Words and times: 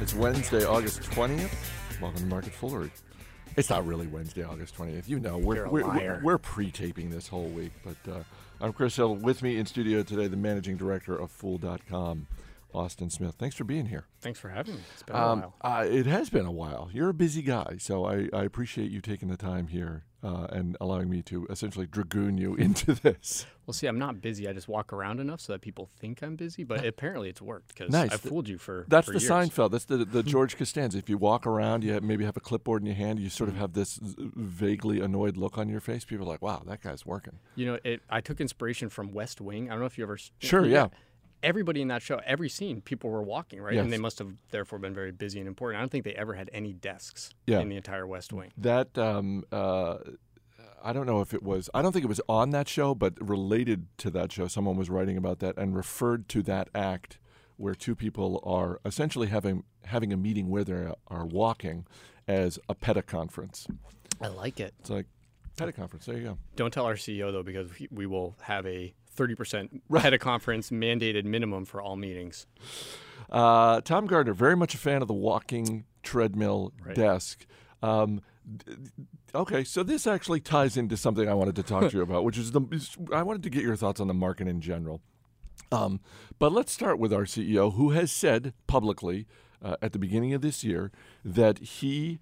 It's 0.00 0.14
Wednesday, 0.14 0.64
August 0.64 1.00
20th. 1.02 1.52
Welcome 2.00 2.20
to 2.20 2.26
Market 2.26 2.52
Foolery. 2.52 2.90
It's 3.56 3.70
not 3.70 3.86
really 3.86 4.06
Wednesday, 4.06 4.44
August 4.44 4.76
20th. 4.76 5.08
You 5.08 5.18
know, 5.18 5.38
we're, 5.38 5.68
we're, 5.68 5.86
we're, 5.88 6.20
we're 6.22 6.38
pre-taping 6.38 7.08
this 7.10 7.28
whole 7.28 7.48
week. 7.48 7.72
But 7.84 8.12
uh, 8.12 8.18
I'm 8.60 8.72
Chris 8.72 8.96
Hill. 8.96 9.14
With 9.16 9.42
me 9.42 9.56
in 9.56 9.64
studio 9.66 10.02
today, 10.02 10.26
the 10.28 10.36
managing 10.36 10.76
director 10.76 11.16
of 11.16 11.30
Fool.com, 11.30 12.26
Austin 12.74 13.08
Smith. 13.08 13.36
Thanks 13.38 13.56
for 13.56 13.64
being 13.64 13.86
here. 13.86 14.04
Thanks 14.20 14.38
for 14.38 14.50
having 14.50 14.74
me. 14.74 14.80
It's 14.92 15.02
been 15.02 15.16
a 15.16 15.18
Um, 15.18 15.40
while. 15.40 15.54
uh, 15.80 15.84
it 15.88 16.04
has 16.06 16.28
been 16.28 16.46
a 16.46 16.52
while. 16.52 16.90
You're 16.92 17.08
a 17.08 17.14
busy 17.14 17.40
guy, 17.42 17.76
so 17.78 18.04
I, 18.04 18.28
I 18.34 18.44
appreciate 18.44 18.90
you 18.90 19.00
taking 19.00 19.28
the 19.28 19.36
time 19.38 19.68
here 19.68 20.04
uh, 20.26 20.46
and 20.50 20.76
allowing 20.80 21.08
me 21.08 21.22
to 21.22 21.46
essentially 21.48 21.86
dragoon 21.86 22.36
you 22.36 22.54
into 22.66 22.94
this. 22.94 23.46
Well, 23.64 23.74
see, 23.74 23.86
I'm 23.86 23.98
not 23.98 24.20
busy. 24.20 24.48
I 24.48 24.52
just 24.52 24.68
walk 24.68 24.92
around 24.92 25.20
enough 25.20 25.40
so 25.40 25.52
that 25.52 25.60
people 25.60 25.88
think 25.98 26.22
I'm 26.22 26.36
busy. 26.36 26.64
But 26.64 26.84
apparently, 26.84 27.28
it's 27.28 27.42
worked 27.42 27.68
because 27.68 27.90
Nice. 27.90 28.12
I 28.12 28.16
fooled 28.16 28.48
you 28.48 28.58
for. 28.58 28.86
That's 28.88 29.06
for 29.06 29.12
the 29.12 29.20
years. 29.20 29.30
Seinfeld. 29.30 29.70
That's 29.70 29.84
the 29.84 29.98
the 30.04 30.22
George 30.34 30.56
Costanza. 30.56 30.98
If 30.98 31.08
you 31.08 31.18
walk 31.18 31.46
around, 31.46 31.84
you 31.84 32.00
maybe 32.00 32.24
have 32.24 32.36
a 32.36 32.40
clipboard 32.40 32.82
in 32.82 32.86
your 32.86 32.96
hand. 32.96 33.18
You 33.20 33.28
sort 33.28 33.48
of 33.48 33.56
have 33.56 33.72
this 33.72 33.98
vaguely 34.02 35.00
annoyed 35.00 35.36
look 35.36 35.58
on 35.58 35.68
your 35.68 35.80
face. 35.80 36.04
People 36.04 36.26
are 36.26 36.30
like, 36.30 36.42
"Wow, 36.42 36.62
that 36.66 36.80
guy's 36.80 37.06
working." 37.06 37.38
You 37.54 37.66
know, 37.66 37.78
it, 37.84 38.02
I 38.10 38.20
took 38.20 38.40
inspiration 38.40 38.88
from 38.88 39.12
West 39.12 39.40
Wing. 39.40 39.68
I 39.68 39.74
don't 39.74 39.80
know 39.80 39.86
if 39.86 39.98
you 39.98 40.04
ever. 40.04 40.18
Sure, 40.38 40.64
yeah. 40.66 40.88
Everybody 41.42 41.82
in 41.82 41.88
that 41.88 42.02
show, 42.02 42.20
every 42.24 42.48
scene, 42.48 42.80
people 42.80 43.10
were 43.10 43.22
walking, 43.22 43.60
right? 43.60 43.74
Yes. 43.74 43.84
And 43.84 43.92
they 43.92 43.98
must 43.98 44.18
have 44.18 44.32
therefore 44.50 44.78
been 44.78 44.94
very 44.94 45.12
busy 45.12 45.38
and 45.38 45.46
important. 45.46 45.78
I 45.78 45.82
don't 45.82 45.90
think 45.90 46.04
they 46.04 46.14
ever 46.14 46.34
had 46.34 46.50
any 46.52 46.72
desks 46.72 47.30
Yeah. 47.46 47.60
in 47.60 47.68
the 47.68 47.76
entire 47.76 48.06
West 48.06 48.32
Wing. 48.32 48.52
That 48.56 48.96
um, 48.98 49.44
uh, 49.52 49.98
I 50.82 50.92
don't 50.92 51.06
know 51.06 51.20
if 51.20 51.34
it 51.34 51.42
was. 51.42 51.68
I 51.74 51.82
don't 51.82 51.92
think 51.92 52.04
it 52.04 52.08
was 52.08 52.20
on 52.28 52.50
that 52.50 52.68
show, 52.68 52.94
but 52.94 53.14
related 53.20 53.86
to 53.98 54.10
that 54.10 54.32
show, 54.32 54.46
someone 54.48 54.76
was 54.76 54.88
writing 54.90 55.16
about 55.16 55.40
that 55.40 55.56
and 55.58 55.76
referred 55.76 56.28
to 56.30 56.42
that 56.44 56.68
act 56.74 57.18
where 57.58 57.74
two 57.74 57.94
people 57.94 58.40
are 58.44 58.80
essentially 58.84 59.28
having 59.28 59.64
having 59.84 60.12
a 60.12 60.16
meeting 60.16 60.48
where 60.48 60.64
they 60.64 60.88
are 61.08 61.26
walking 61.26 61.86
as 62.28 62.58
a 62.68 62.74
peta 62.74 63.02
conference. 63.02 63.66
I 64.20 64.28
like 64.28 64.58
it. 64.58 64.74
It's 64.80 64.90
like 64.90 65.06
peta 65.56 65.72
conference. 65.72 66.06
There 66.06 66.16
you 66.16 66.24
go. 66.24 66.38
Don't 66.56 66.72
tell 66.72 66.86
our 66.86 66.94
CEO 66.96 67.30
though, 67.32 67.42
because 67.44 67.70
we- 67.78 67.88
we 67.90 68.06
will 68.06 68.36
have 68.42 68.66
a 68.66 68.92
30% 69.16 69.82
Right. 69.88 70.02
head 70.02 70.14
of 70.14 70.20
conference 70.20 70.70
mandated 70.70 71.24
minimum 71.24 71.64
for 71.64 71.80
all 71.80 71.96
meetings. 71.96 72.46
Uh, 73.30 73.80
Tom 73.80 74.06
Gardner, 74.06 74.34
very 74.34 74.56
much 74.56 74.74
a 74.74 74.78
fan 74.78 75.02
of 75.02 75.08
the 75.08 75.14
walking 75.14 75.84
treadmill 76.02 76.72
Right. 76.84 76.94
desk. 76.94 77.46
Um, 77.82 78.20
okay, 79.34 79.64
so 79.64 79.82
this 79.82 80.06
actually 80.06 80.40
ties 80.40 80.76
into 80.76 80.96
something 80.96 81.28
I 81.28 81.34
wanted 81.34 81.56
to 81.56 81.62
talk 81.62 81.90
to 81.90 81.96
you 81.96 82.02
about, 82.04 82.24
which 82.24 82.38
is 82.38 82.52
the 82.52 82.60
I 83.12 83.22
wanted 83.22 83.42
to 83.42 83.50
get 83.50 83.62
your 83.62 83.76
thoughts 83.76 84.00
on 84.00 84.06
the 84.06 84.14
market 84.14 84.46
in 84.46 84.60
general. 84.60 85.00
Um, 85.72 86.00
but 86.38 86.52
let's 86.52 86.70
start 86.70 86.98
with 86.98 87.12
our 87.12 87.24
CEO, 87.24 87.74
who 87.74 87.90
has 87.90 88.12
said 88.12 88.52
publicly 88.68 89.26
uh, 89.62 89.76
at 89.82 89.92
the 89.92 89.98
beginning 89.98 90.32
of 90.32 90.42
this 90.42 90.62
year 90.62 90.92
that 91.24 91.58
he 91.58 92.20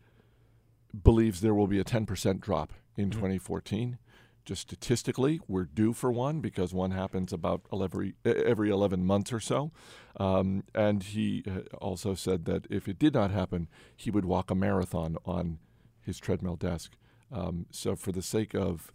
believes 1.02 1.40
there 1.40 1.54
will 1.54 1.66
be 1.66 1.78
a 1.80 1.84
10% 1.84 2.40
drop 2.40 2.72
in 2.96 3.10
2014. 3.10 3.98
Just 4.44 4.62
statistically, 4.62 5.40
we're 5.48 5.64
due 5.64 5.92
for 5.92 6.12
one 6.12 6.40
because 6.40 6.74
one 6.74 6.90
happens 6.90 7.32
about 7.32 7.62
every, 7.72 8.14
every 8.24 8.70
11 8.70 9.04
months 9.04 9.32
or 9.32 9.40
so. 9.40 9.72
Um, 10.18 10.64
and 10.74 11.02
he 11.02 11.44
uh, 11.48 11.60
also 11.78 12.14
said 12.14 12.44
that 12.44 12.66
if 12.68 12.86
it 12.86 12.98
did 12.98 13.14
not 13.14 13.30
happen, 13.30 13.68
he 13.96 14.10
would 14.10 14.24
walk 14.24 14.50
a 14.50 14.54
marathon 14.54 15.16
on 15.24 15.58
his 16.02 16.18
treadmill 16.18 16.56
desk. 16.56 16.96
Um, 17.32 17.66
so, 17.70 17.96
for 17.96 18.12
the 18.12 18.22
sake 18.22 18.54
of 18.54 18.92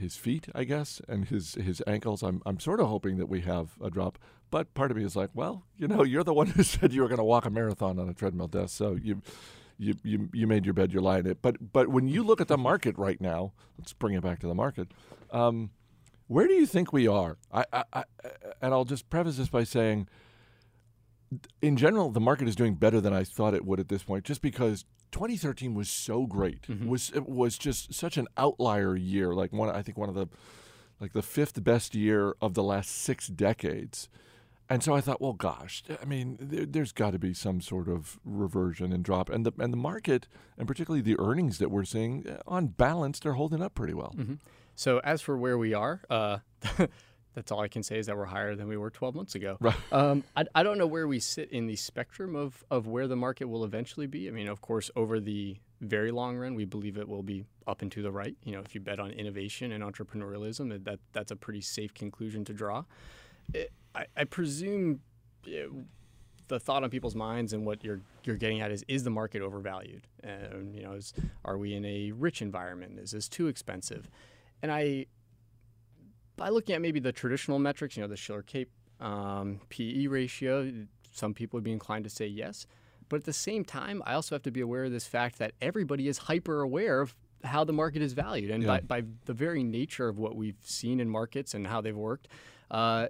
his 0.00 0.16
feet, 0.16 0.48
I 0.54 0.64
guess, 0.64 1.00
and 1.06 1.28
his 1.28 1.54
his 1.54 1.82
ankles. 1.86 2.22
I'm 2.22 2.42
I'm 2.44 2.58
sort 2.58 2.80
of 2.80 2.88
hoping 2.88 3.18
that 3.18 3.28
we 3.28 3.42
have 3.42 3.76
a 3.82 3.90
drop. 3.90 4.18
But 4.50 4.74
part 4.74 4.90
of 4.90 4.96
me 4.96 5.04
is 5.04 5.14
like, 5.14 5.30
well, 5.34 5.64
you 5.76 5.86
know, 5.86 6.02
you're 6.02 6.24
the 6.24 6.34
one 6.34 6.48
who 6.48 6.62
said 6.64 6.92
you 6.92 7.02
were 7.02 7.08
going 7.08 7.18
to 7.18 7.24
walk 7.24 7.44
a 7.44 7.50
marathon 7.50 7.98
on 8.00 8.08
a 8.08 8.14
treadmill 8.14 8.48
desk, 8.48 8.76
so 8.76 8.98
you. 9.00 9.22
You, 9.82 9.94
you, 10.02 10.28
you 10.34 10.46
made 10.46 10.66
your 10.66 10.74
bed, 10.74 10.92
you're 10.92 11.00
lying 11.00 11.24
in 11.24 11.30
it. 11.32 11.38
But 11.40 11.72
but 11.72 11.88
when 11.88 12.06
you 12.06 12.22
look 12.22 12.40
at 12.40 12.48
the 12.48 12.58
market 12.58 12.98
right 12.98 13.18
now, 13.18 13.52
let's 13.78 13.94
bring 13.94 14.14
it 14.14 14.22
back 14.22 14.38
to 14.40 14.46
the 14.46 14.54
market. 14.54 14.88
Um, 15.30 15.70
where 16.26 16.46
do 16.46 16.52
you 16.52 16.66
think 16.66 16.92
we 16.92 17.08
are? 17.08 17.38
I, 17.50 17.64
I, 17.72 17.84
I, 17.92 18.04
and 18.60 18.74
I'll 18.74 18.84
just 18.84 19.08
preface 19.08 19.38
this 19.38 19.48
by 19.48 19.64
saying, 19.64 20.06
in 21.62 21.76
general, 21.76 22.10
the 22.10 22.20
market 22.20 22.46
is 22.46 22.54
doing 22.54 22.74
better 22.74 23.00
than 23.00 23.12
I 23.12 23.24
thought 23.24 23.54
it 23.54 23.64
would 23.64 23.80
at 23.80 23.88
this 23.88 24.02
point, 24.02 24.24
just 24.24 24.42
because 24.42 24.84
2013 25.12 25.74
was 25.74 25.88
so 25.88 26.26
great. 26.26 26.66
was 26.86 27.10
It 27.14 27.28
was 27.28 27.56
just 27.58 27.94
such 27.94 28.16
an 28.16 28.28
outlier 28.36 28.94
year, 28.96 29.34
like 29.34 29.52
one 29.52 29.70
I 29.70 29.82
think 29.82 29.96
one 29.96 30.08
of 30.08 30.14
the 30.14 30.28
like 31.00 31.14
the 31.14 31.22
fifth 31.22 31.64
best 31.64 31.94
year 31.94 32.34
of 32.40 32.54
the 32.54 32.62
last 32.62 32.90
six 32.90 33.26
decades. 33.28 34.08
And 34.70 34.84
so 34.84 34.94
I 34.94 35.00
thought, 35.00 35.20
well, 35.20 35.32
gosh, 35.32 35.82
I 36.00 36.04
mean, 36.04 36.38
there, 36.40 36.64
there's 36.64 36.92
got 36.92 37.10
to 37.10 37.18
be 37.18 37.34
some 37.34 37.60
sort 37.60 37.88
of 37.88 38.20
reversion 38.24 38.92
and 38.92 39.04
drop, 39.04 39.28
and 39.28 39.44
the 39.44 39.52
and 39.58 39.72
the 39.72 39.76
market, 39.76 40.28
and 40.56 40.68
particularly 40.68 41.02
the 41.02 41.18
earnings 41.18 41.58
that 41.58 41.70
we're 41.70 41.84
seeing, 41.84 42.26
uh, 42.28 42.38
on 42.46 42.68
balance, 42.68 43.18
they're 43.18 43.32
holding 43.32 43.62
up 43.62 43.74
pretty 43.74 43.94
well. 43.94 44.14
So 44.76 45.00
as 45.00 45.20
for 45.20 45.36
where 45.36 45.58
we 45.58 45.74
are, 45.74 46.00
uh, 46.08 46.38
that's 47.34 47.52
all 47.52 47.60
I 47.60 47.68
can 47.68 47.82
say 47.82 47.98
is 47.98 48.06
that 48.06 48.16
we're 48.16 48.24
higher 48.24 48.54
than 48.54 48.68
we 48.68 48.76
were 48.76 48.90
12 48.90 49.14
months 49.14 49.34
ago. 49.34 49.56
Right. 49.60 49.74
Um, 49.92 50.24
I, 50.36 50.44
I 50.54 50.62
don't 50.62 50.78
know 50.78 50.86
where 50.86 51.08
we 51.08 51.18
sit 51.18 51.50
in 51.50 51.66
the 51.66 51.76
spectrum 51.76 52.36
of, 52.36 52.64
of 52.70 52.86
where 52.86 53.08
the 53.08 53.16
market 53.16 53.46
will 53.46 53.64
eventually 53.64 54.06
be. 54.06 54.28
I 54.28 54.30
mean, 54.30 54.48
of 54.48 54.60
course, 54.60 54.90
over 54.94 55.18
the 55.18 55.56
very 55.80 56.12
long 56.12 56.36
run, 56.36 56.54
we 56.54 56.64
believe 56.64 56.96
it 56.96 57.08
will 57.08 57.24
be 57.24 57.44
up 57.66 57.82
and 57.82 57.90
to 57.92 58.02
the 58.02 58.12
right. 58.12 58.36
You 58.44 58.52
know, 58.52 58.60
if 58.60 58.74
you 58.74 58.80
bet 58.80 59.00
on 59.00 59.10
innovation 59.10 59.72
and 59.72 59.82
entrepreneurialism, 59.82 60.70
that, 60.70 60.84
that 60.84 61.00
that's 61.12 61.32
a 61.32 61.36
pretty 61.36 61.60
safe 61.60 61.92
conclusion 61.92 62.44
to 62.44 62.52
draw. 62.52 62.84
It, 63.52 63.72
I, 63.94 64.06
I 64.16 64.24
presume 64.24 65.00
uh, 65.46 65.50
the 66.48 66.60
thought 66.60 66.82
on 66.84 66.90
people's 66.90 67.14
minds 67.14 67.52
and 67.52 67.64
what 67.64 67.82
you're 67.84 68.00
you're 68.24 68.36
getting 68.36 68.60
at 68.60 68.70
is 68.70 68.84
is 68.88 69.04
the 69.04 69.10
market 69.10 69.42
overvalued? 69.42 70.06
And 70.22 70.74
you 70.74 70.82
know, 70.82 70.92
is 70.92 71.12
are 71.44 71.58
we 71.58 71.74
in 71.74 71.84
a 71.84 72.12
rich 72.12 72.42
environment? 72.42 72.98
Is 72.98 73.12
this 73.12 73.28
too 73.28 73.46
expensive? 73.48 74.08
And 74.62 74.70
I, 74.70 75.06
by 76.36 76.50
looking 76.50 76.74
at 76.74 76.82
maybe 76.82 77.00
the 77.00 77.12
traditional 77.12 77.58
metrics, 77.58 77.96
you 77.96 78.02
know, 78.02 78.08
the 78.08 78.16
Shiller 78.16 78.42
CAPE 78.42 78.70
um, 79.00 79.60
PE 79.70 80.06
ratio, 80.06 80.70
some 81.12 81.32
people 81.34 81.56
would 81.56 81.64
be 81.64 81.72
inclined 81.72 82.04
to 82.04 82.10
say 82.10 82.26
yes. 82.26 82.66
But 83.08 83.16
at 83.16 83.24
the 83.24 83.32
same 83.32 83.64
time, 83.64 84.02
I 84.06 84.14
also 84.14 84.34
have 84.34 84.42
to 84.42 84.50
be 84.50 84.60
aware 84.60 84.84
of 84.84 84.92
this 84.92 85.06
fact 85.06 85.38
that 85.38 85.52
everybody 85.60 86.06
is 86.08 86.18
hyper 86.18 86.60
aware 86.60 87.00
of 87.00 87.14
how 87.42 87.64
the 87.64 87.72
market 87.72 88.02
is 88.02 88.12
valued. 88.12 88.50
And 88.50 88.62
Yeah. 88.62 88.80
by, 88.80 89.00
by 89.02 89.08
the 89.24 89.32
very 89.34 89.64
nature 89.64 90.08
of 90.08 90.18
what 90.18 90.36
we've 90.36 90.58
seen 90.62 91.00
in 91.00 91.08
markets 91.08 91.54
and 91.54 91.66
how 91.66 91.80
they've 91.80 91.96
worked, 91.96 92.28
uh, 92.70 93.08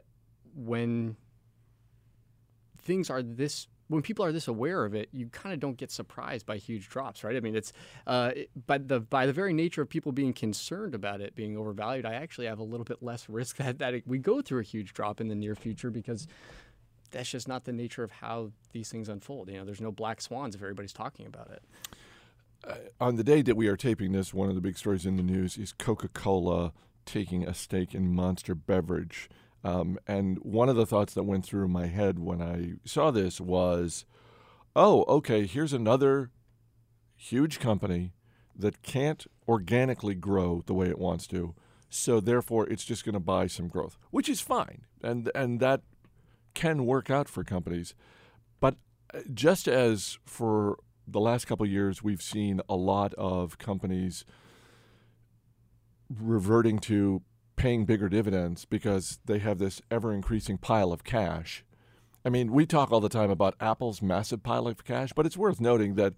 when 0.54 1.16
things 2.78 3.10
are 3.10 3.22
this 3.22 3.66
when 3.88 4.02
people 4.02 4.24
are 4.24 4.30
this 4.30 4.46
aware 4.46 4.84
of 4.84 4.94
it, 4.94 5.08
you 5.10 5.26
kind 5.30 5.52
of 5.52 5.58
don't 5.58 5.76
get 5.76 5.90
surprised 5.90 6.46
by 6.46 6.56
huge 6.58 6.88
drops, 6.88 7.24
right? 7.24 7.34
I 7.34 7.40
mean, 7.40 7.56
it's 7.56 7.72
uh, 8.06 8.30
it- 8.36 8.50
by 8.66 8.78
the 8.78 9.00
by 9.00 9.26
the 9.26 9.32
very 9.32 9.52
nature 9.52 9.82
of 9.82 9.88
people 9.88 10.12
being 10.12 10.32
concerned 10.32 10.94
about 10.94 11.20
it 11.20 11.34
being 11.34 11.56
overvalued. 11.56 12.06
I 12.06 12.14
actually 12.14 12.46
have 12.46 12.60
a 12.60 12.64
little 12.64 12.84
bit 12.84 13.02
less 13.02 13.28
risk 13.28 13.56
that 13.56 13.78
that 13.78 13.94
it, 13.94 14.06
we 14.06 14.18
go 14.18 14.40
through 14.42 14.60
a 14.60 14.64
huge 14.64 14.92
drop 14.92 15.20
in 15.20 15.28
the 15.28 15.34
near 15.34 15.54
future 15.56 15.90
because 15.90 16.28
that's 17.10 17.28
just 17.28 17.48
not 17.48 17.64
the 17.64 17.72
nature 17.72 18.04
of 18.04 18.12
how 18.12 18.52
these 18.72 18.88
things 18.90 19.08
unfold. 19.08 19.48
You 19.50 19.58
know, 19.58 19.64
there's 19.64 19.80
no 19.80 19.90
black 19.90 20.20
swans 20.20 20.54
if 20.54 20.62
everybody's 20.62 20.92
talking 20.92 21.26
about 21.26 21.50
it. 21.50 22.92
on 23.00 23.16
the 23.16 23.24
day 23.24 23.42
that 23.42 23.56
we 23.56 23.66
are 23.66 23.76
taping 23.76 24.12
this, 24.12 24.32
one 24.32 24.48
of 24.48 24.54
the 24.54 24.60
big 24.60 24.78
stories 24.78 25.04
in 25.04 25.16
the 25.16 25.22
news 25.24 25.58
is 25.58 25.72
Coca 25.72 26.06
Cola 26.08 26.72
taking 27.06 27.42
a 27.44 27.54
stake 27.54 27.92
in 27.94 28.14
Monster 28.14 28.54
Beverage. 28.54 29.28
Um, 29.62 29.98
and 30.06 30.38
one 30.38 30.68
of 30.68 30.76
the 30.76 30.86
thoughts 30.86 31.14
that 31.14 31.24
went 31.24 31.44
through 31.44 31.68
my 31.68 31.86
head 31.86 32.18
when 32.18 32.40
I 32.40 32.74
saw 32.84 33.10
this 33.10 33.40
was, 33.40 34.04
oh, 34.74 35.04
okay, 35.04 35.46
here's 35.46 35.72
another 35.72 36.30
huge 37.16 37.60
company 37.60 38.12
that 38.56 38.82
can't 38.82 39.26
organically 39.48 40.14
grow 40.14 40.62
the 40.66 40.74
way 40.74 40.88
it 40.88 40.98
wants 40.98 41.26
to. 41.28 41.54
So 41.90 42.20
therefore, 42.20 42.68
it's 42.68 42.84
just 42.84 43.04
going 43.04 43.14
to 43.14 43.20
buy 43.20 43.46
some 43.48 43.68
growth, 43.68 43.98
which 44.10 44.28
is 44.28 44.40
fine, 44.40 44.82
and 45.02 45.30
and 45.34 45.58
that 45.58 45.82
can 46.54 46.86
work 46.86 47.10
out 47.10 47.28
for 47.28 47.42
companies. 47.42 47.94
But 48.60 48.76
uh, 49.12 49.20
just 49.34 49.66
as 49.66 50.18
for 50.24 50.78
the 51.06 51.20
last 51.20 51.46
couple 51.46 51.66
years, 51.66 52.02
we've 52.02 52.22
seen 52.22 52.60
a 52.68 52.76
lot 52.76 53.12
of 53.14 53.58
companies 53.58 54.24
reverting 56.08 56.78
to 56.78 57.22
paying 57.60 57.84
bigger 57.84 58.08
dividends 58.08 58.64
because 58.64 59.18
they 59.26 59.38
have 59.38 59.58
this 59.58 59.82
ever 59.90 60.14
increasing 60.14 60.56
pile 60.56 60.92
of 60.92 61.04
cash. 61.04 61.62
I 62.24 62.30
mean, 62.30 62.52
we 62.52 62.64
talk 62.64 62.90
all 62.90 63.00
the 63.00 63.10
time 63.10 63.30
about 63.30 63.54
Apple's 63.60 64.00
massive 64.00 64.42
pile 64.42 64.66
of 64.66 64.82
cash, 64.82 65.12
but 65.14 65.26
it's 65.26 65.36
worth 65.36 65.60
noting 65.60 65.94
that 65.96 66.14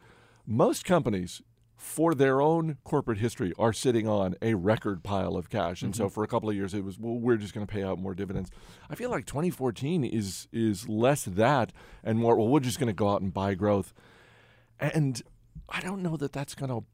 most 0.46 0.84
companies, 0.84 1.42
for 1.76 2.14
their 2.14 2.40
own 2.40 2.78
corporate 2.84 3.18
history, 3.18 3.52
are 3.58 3.72
sitting 3.72 4.06
on 4.06 4.36
a 4.40 4.54
record 4.54 5.02
pile 5.02 5.36
of 5.36 5.50
cash. 5.50 5.82
And 5.82 5.96
so 5.96 6.04
mm-hmm. 6.04 6.14
for 6.14 6.22
a 6.22 6.28
couple 6.28 6.48
of 6.48 6.54
years, 6.54 6.74
it 6.74 6.84
was, 6.84 6.96
well, 6.96 7.18
we're 7.18 7.36
just 7.36 7.54
going 7.54 7.66
to 7.66 7.72
pay 7.72 7.82
out 7.82 7.98
more 7.98 8.14
dividends. 8.14 8.48
I 8.88 8.94
feel 8.94 9.10
like 9.10 9.26
2014 9.26 10.04
is, 10.04 10.46
is 10.52 10.88
less 10.88 11.24
that 11.24 11.72
and 12.04 12.20
more, 12.20 12.36
well, 12.36 12.46
we're 12.46 12.60
just 12.60 12.78
going 12.78 12.86
to 12.86 12.92
go 12.92 13.08
out 13.08 13.20
and 13.20 13.34
buy 13.34 13.54
growth. 13.54 13.92
And 14.78 15.20
I 15.68 15.80
don't 15.80 16.02
know 16.02 16.16
that 16.16 16.32
that's 16.32 16.54
going 16.54 16.70
to 16.70 16.84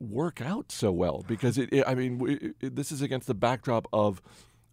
work 0.00 0.40
out 0.40 0.70
so 0.72 0.90
well 0.92 1.24
because 1.26 1.58
it, 1.58 1.72
it 1.72 1.84
I 1.86 1.94
mean, 1.94 2.54
it, 2.60 2.74
this 2.76 2.90
is 2.92 3.02
against 3.02 3.26
the 3.26 3.34
backdrop 3.34 3.86
of 3.92 4.20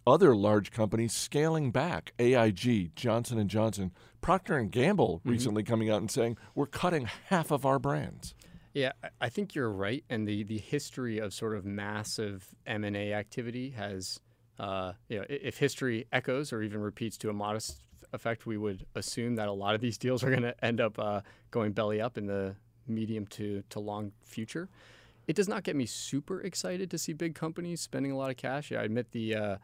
other 0.08 0.36
large 0.36 0.72
companies 0.72 1.14
scaling 1.14 1.72
back. 1.72 2.14
AIG, 2.20 2.96
Johnson 2.96 3.38
and 3.38 3.50
Johnson, 3.50 3.92
Procter 4.22 4.58
and 4.58 4.72
Gamble 4.72 5.20
Mm-hmm. 5.20 5.30
recently 5.30 5.64
coming 5.64 5.90
out 5.90 6.02
and 6.02 6.10
saying 6.10 6.38
we're 6.56 6.66
cutting 6.66 7.08
half 7.28 7.52
of 7.52 7.66
our 7.66 7.80
brands. 7.80 8.34
Yeah, 8.74 8.92
I- 9.04 9.10
I 9.22 9.30
think 9.30 9.56
you're 9.56 9.72
right, 9.72 10.04
and 10.10 10.28
the 10.28 10.44
the 10.44 10.58
history 10.60 11.20
of 11.20 11.34
sort 11.34 11.56
of 11.56 11.66
massive 11.66 12.48
M 12.66 12.84
and 12.84 12.96
A 12.96 13.14
activity 13.14 13.72
has, 13.72 14.20
uh, 14.58 14.94
you 15.10 15.20
know, 15.20 15.26
if 15.30 15.58
history 15.58 16.06
echoes 16.12 16.54
or 16.54 16.62
even 16.62 16.80
repeats 16.82 17.18
to 17.18 17.30
a 17.30 17.34
modest 17.34 17.84
effect, 18.14 18.46
we 18.46 18.58
would 18.58 18.86
assume 18.96 19.36
that 19.36 19.48
a 19.48 19.52
lot 19.54 19.76
of 19.76 19.82
these 19.82 19.98
deals 19.98 20.24
are 20.24 20.30
going 20.30 20.42
to 20.44 20.66
end 20.66 20.80
up 20.82 20.98
uh, 20.98 21.22
going 21.52 21.72
belly 21.74 22.00
up 22.02 22.18
in 22.18 22.26
the 22.28 22.56
medium 22.88 23.26
to 23.28 23.64
to 23.70 23.80
long 23.80 24.12
future. 24.24 24.70
It 25.30 25.36
does 25.36 25.48
not 25.48 25.64
get 25.64 25.76
me 25.76 25.86
super 25.86 26.42
excited 26.42 26.90
to 26.90 26.98
see 26.98 27.14
big 27.14 27.36
companies 27.36 27.82
spending 27.82 28.12
a 28.12 28.18
lot 28.18 28.32
of 28.32 28.38
cash. 28.38 28.72
Yeah, 28.72 28.82
I 28.82 28.84
admit 28.86 29.12
the 29.12 29.36
uh, 29.36 29.58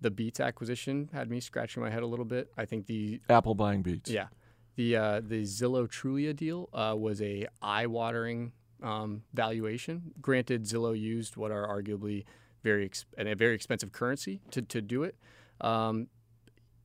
the 0.00 0.10
Beats 0.10 0.40
acquisition 0.40 1.10
had 1.12 1.30
me 1.30 1.38
scratching 1.38 1.80
my 1.80 1.90
head 1.90 2.02
a 2.02 2.06
little 2.08 2.24
bit. 2.24 2.50
I 2.58 2.64
think 2.64 2.86
the 2.86 3.20
Apple 3.30 3.54
buying 3.54 3.82
Beats. 3.82 4.10
yeah, 4.10 4.26
the 4.74 4.96
uh, 4.96 5.20
the 5.24 5.44
Zillow 5.44 5.86
Trulia 5.86 6.34
deal 6.34 6.68
uh, 6.74 6.96
was 6.98 7.22
a 7.22 7.46
eye-watering 7.62 8.50
um, 8.82 9.22
valuation. 9.32 10.10
Granted, 10.20 10.64
Zillow 10.64 10.98
used 10.98 11.36
what 11.36 11.52
are 11.52 11.68
arguably 11.68 12.24
very 12.64 12.84
ex- 12.86 13.04
and 13.16 13.28
a 13.28 13.36
very 13.36 13.54
expensive 13.54 13.92
currency 13.92 14.40
to, 14.50 14.60
to 14.60 14.82
do 14.82 15.04
it. 15.04 15.14
Um, 15.60 16.08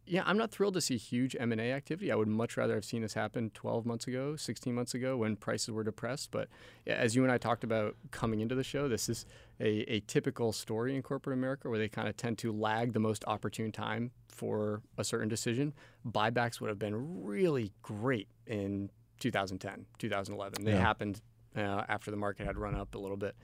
yeah, 0.08 0.24
I'm 0.26 0.38
not 0.38 0.52
thrilled 0.52 0.74
to 0.76 0.82
see 0.82 0.98
huge 0.98 1.36
M&A 1.40 1.72
activity. 1.72 2.12
I 2.12 2.16
would 2.16 2.28
much 2.28 2.56
rather 2.58 2.76
have 2.76 2.86
seen 2.86 3.02
this 3.02 3.14
happen 3.14 3.50
12 3.54 3.86
months 3.86 4.08
ago, 4.08 4.36
16 4.36 4.74
months 4.74 4.94
ago 4.94 5.18
when 5.18 5.36
prices 5.36 5.70
were 5.72 5.84
depressed. 5.84 6.32
But 6.32 6.48
as 6.88 7.16
you 7.16 7.24
and 7.24 7.32
I 7.32 7.38
talked 7.38 7.64
about 7.64 7.96
coming 8.12 8.40
into 8.40 8.56
the 8.56 8.64
show, 8.64 8.88
this 8.88 9.10
is 9.10 9.26
a, 9.60 9.80
a 9.92 10.00
typical 10.02 10.52
story 10.54 10.96
in 10.96 11.02
corporate 11.02 11.38
America 11.38 11.70
where 11.70 11.78
they 11.78 11.90
kind 11.90 12.08
of 12.08 12.16
tend 12.18 12.38
to 12.40 12.52
lag 12.52 12.94
the 12.94 13.00
most 13.00 13.24
opportune 13.28 13.72
time 13.72 14.12
for 14.30 14.82
a 14.98 15.04
certain 15.04 15.28
decision. 15.28 15.74
Buybacks 16.06 16.62
would 16.62 16.70
have 16.70 16.80
been 16.80 17.24
really 17.24 17.74
great 17.82 18.30
in 18.46 18.90
2010, 19.20 19.86
2011. 20.00 20.64
They 20.64 20.72
Yeah. 20.72 20.80
happened 20.80 21.22
uh, 21.56 21.84
after 21.90 22.12
the 22.12 22.18
market 22.18 22.46
had 22.46 22.58
run 22.58 22.76
up 22.76 22.96
a 22.96 22.98
little 23.00 23.18
bit. 23.18 23.36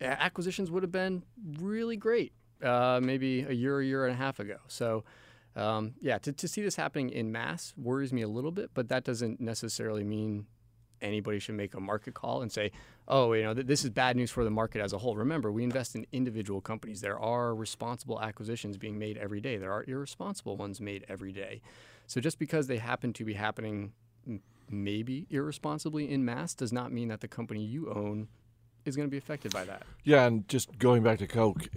Acquisitions 0.00 0.70
would 0.70 0.82
have 0.82 0.92
been 0.92 1.24
really 1.60 1.96
great 1.96 2.32
uh, 2.62 3.00
maybe 3.02 3.42
a 3.42 3.52
year, 3.52 3.80
a 3.80 3.84
year 3.84 4.04
and 4.06 4.14
a 4.14 4.16
half 4.16 4.38
ago. 4.40 4.56
So, 4.68 5.04
um, 5.56 5.94
yeah, 6.00 6.18
to, 6.18 6.32
to 6.32 6.46
see 6.46 6.62
this 6.62 6.76
happening 6.76 7.10
in 7.10 7.32
mass 7.32 7.72
worries 7.76 8.12
me 8.12 8.22
a 8.22 8.28
little 8.28 8.52
bit, 8.52 8.70
but 8.74 8.88
that 8.88 9.04
doesn't 9.04 9.40
necessarily 9.40 10.04
mean 10.04 10.46
anybody 11.00 11.38
should 11.38 11.54
make 11.54 11.74
a 11.74 11.80
market 11.80 12.14
call 12.14 12.42
and 12.42 12.52
say, 12.52 12.70
oh, 13.08 13.32
you 13.32 13.42
know, 13.42 13.54
th- 13.54 13.66
this 13.66 13.84
is 13.84 13.90
bad 13.90 14.16
news 14.16 14.30
for 14.30 14.44
the 14.44 14.50
market 14.50 14.80
as 14.80 14.92
a 14.92 14.98
whole. 14.98 15.16
Remember, 15.16 15.50
we 15.50 15.64
invest 15.64 15.94
in 15.94 16.06
individual 16.12 16.60
companies. 16.60 17.00
There 17.00 17.18
are 17.18 17.54
responsible 17.54 18.20
acquisitions 18.20 18.76
being 18.76 18.98
made 18.98 19.16
every 19.16 19.40
day, 19.40 19.56
there 19.56 19.72
are 19.72 19.84
irresponsible 19.88 20.56
ones 20.56 20.80
made 20.80 21.04
every 21.08 21.32
day. 21.32 21.62
So 22.06 22.20
just 22.20 22.38
because 22.38 22.66
they 22.66 22.78
happen 22.78 23.12
to 23.14 23.24
be 23.24 23.34
happening 23.34 23.92
maybe 24.68 25.26
irresponsibly 25.30 26.10
in 26.10 26.24
mass 26.24 26.54
does 26.54 26.72
not 26.72 26.92
mean 26.92 27.08
that 27.08 27.20
the 27.20 27.28
company 27.28 27.64
you 27.64 27.90
own 27.90 28.28
is 28.86 28.96
going 28.96 29.08
to 29.08 29.10
be 29.10 29.18
affected 29.18 29.52
by 29.52 29.64
that. 29.64 29.82
Yeah, 30.04 30.24
and 30.26 30.48
just 30.48 30.78
going 30.78 31.02
back 31.02 31.18
to 31.18 31.26
Coke, 31.26 31.68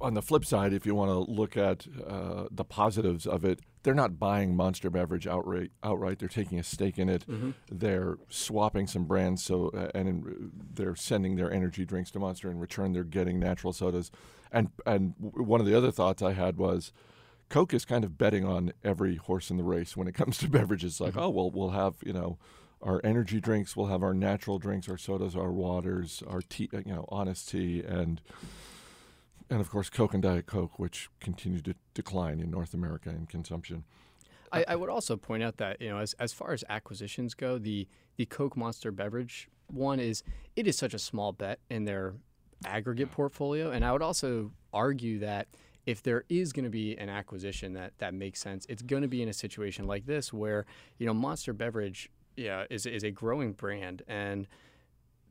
on 0.00 0.14
the 0.14 0.22
flip 0.22 0.44
side, 0.44 0.72
if 0.72 0.86
you 0.86 0.94
want 0.94 1.10
to 1.10 1.32
look 1.32 1.56
at 1.56 1.86
uh, 2.06 2.44
the 2.50 2.64
positives 2.64 3.26
of 3.26 3.44
it, 3.44 3.60
they're 3.82 3.94
not 3.94 4.18
buying 4.18 4.54
Monster 4.54 4.90
Beverage 4.90 5.26
outright. 5.26 5.70
Outright, 5.82 6.18
they're 6.18 6.28
taking 6.28 6.58
a 6.58 6.62
stake 6.62 6.98
in 6.98 7.08
it. 7.08 7.24
They're 7.70 8.18
swapping 8.28 8.86
some 8.86 9.04
brands, 9.04 9.42
so 9.42 9.70
uh, 9.70 9.90
and 9.94 10.08
in, 10.08 10.52
they're 10.74 10.96
sending 10.96 11.36
their 11.36 11.50
energy 11.50 11.84
drinks 11.84 12.10
to 12.12 12.18
Monster. 12.18 12.50
In 12.50 12.58
return, 12.58 12.92
they're 12.92 13.04
getting 13.04 13.38
natural 13.38 13.72
sodas. 13.72 14.10
And 14.52 14.70
and 14.84 15.14
one 15.18 15.60
of 15.60 15.66
the 15.66 15.76
other 15.76 15.90
thoughts 15.90 16.22
I 16.22 16.32
had 16.32 16.56
was. 16.56 16.92
Coke 17.48 17.74
is 17.74 17.84
kind 17.84 18.04
of 18.04 18.16
betting 18.16 18.44
on 18.44 18.72
every 18.84 19.16
horse 19.16 19.50
in 19.50 19.56
the 19.56 19.64
race 19.64 19.96
when 19.96 20.06
it 20.06 20.14
comes 20.14 20.38
to 20.38 20.48
beverages. 20.58 21.00
Like, 21.00 21.16
oh 21.16 21.28
well, 21.28 21.50
we'll 21.50 21.70
have 21.70 21.94
you 22.04 22.12
know 22.12 22.38
our 22.82 23.00
energy 23.04 23.40
drinks, 23.40 23.76
we'll 23.76 23.86
have 23.86 24.02
our 24.02 24.14
natural 24.14 24.58
drinks, 24.58 24.88
our 24.88 24.96
sodas, 24.96 25.36
our 25.36 25.52
waters, 25.52 26.22
our 26.26 26.40
tea, 26.40 26.68
uh, 26.72 26.78
you 26.84 26.92
know, 26.92 27.04
honest 27.08 27.50
tea, 27.50 27.82
and 27.82 28.20
and 29.50 29.60
of 29.60 29.70
course 29.70 29.90
Coke 29.90 30.14
and 30.14 30.22
Diet 30.22 30.46
Coke, 30.46 30.78
which 30.78 31.08
continue 31.20 31.60
to 31.60 31.74
decline 31.94 32.40
in 32.40 32.50
North 32.50 32.72
America 32.72 33.10
in 33.10 33.26
consumption. 33.26 33.84
I, 34.52 34.64
I 34.68 34.76
would 34.76 34.88
also 34.88 35.16
point 35.16 35.42
out 35.42 35.58
that 35.58 35.80
you 35.80 35.90
know, 35.90 35.98
as, 35.98 36.14
as 36.14 36.32
far 36.32 36.52
as 36.52 36.64
acquisitions 36.68 37.34
go, 37.34 37.58
the 37.58 37.86
the 38.16 38.26
Coke 38.26 38.56
Monster 38.56 38.90
beverage 38.90 39.48
one 39.68 40.00
is 40.00 40.22
it 40.56 40.66
is 40.66 40.76
such 40.76 40.94
a 40.94 40.98
small 40.98 41.32
bet 41.32 41.60
in 41.68 41.84
their 41.84 42.14
aggregate 42.64 43.10
portfolio, 43.10 43.70
and 43.70 43.84
I 43.84 43.92
would 43.92 44.02
also 44.02 44.52
argue 44.72 45.18
that 45.20 45.48
if 45.86 46.02
there 46.02 46.24
is 46.28 46.52
going 46.52 46.64
to 46.64 46.70
be 46.70 46.96
an 46.98 47.08
acquisition 47.08 47.72
that 47.74 47.92
that 47.98 48.14
makes 48.14 48.40
sense, 48.40 48.66
it's 48.68 48.82
going 48.82 49.02
to 49.02 49.08
be 49.08 49.22
in 49.22 49.28
a 49.28 49.32
situation 49.32 49.86
like 49.86 50.06
this 50.06 50.32
where 50.32 50.66
you 50.98 51.06
know 51.06 51.14
Monster 51.14 51.52
Beverage 51.52 52.10
yeah 52.36 52.64
is 52.70 52.86
is 52.86 53.02
a 53.02 53.10
growing 53.10 53.52
brand 53.52 54.02
and 54.08 54.46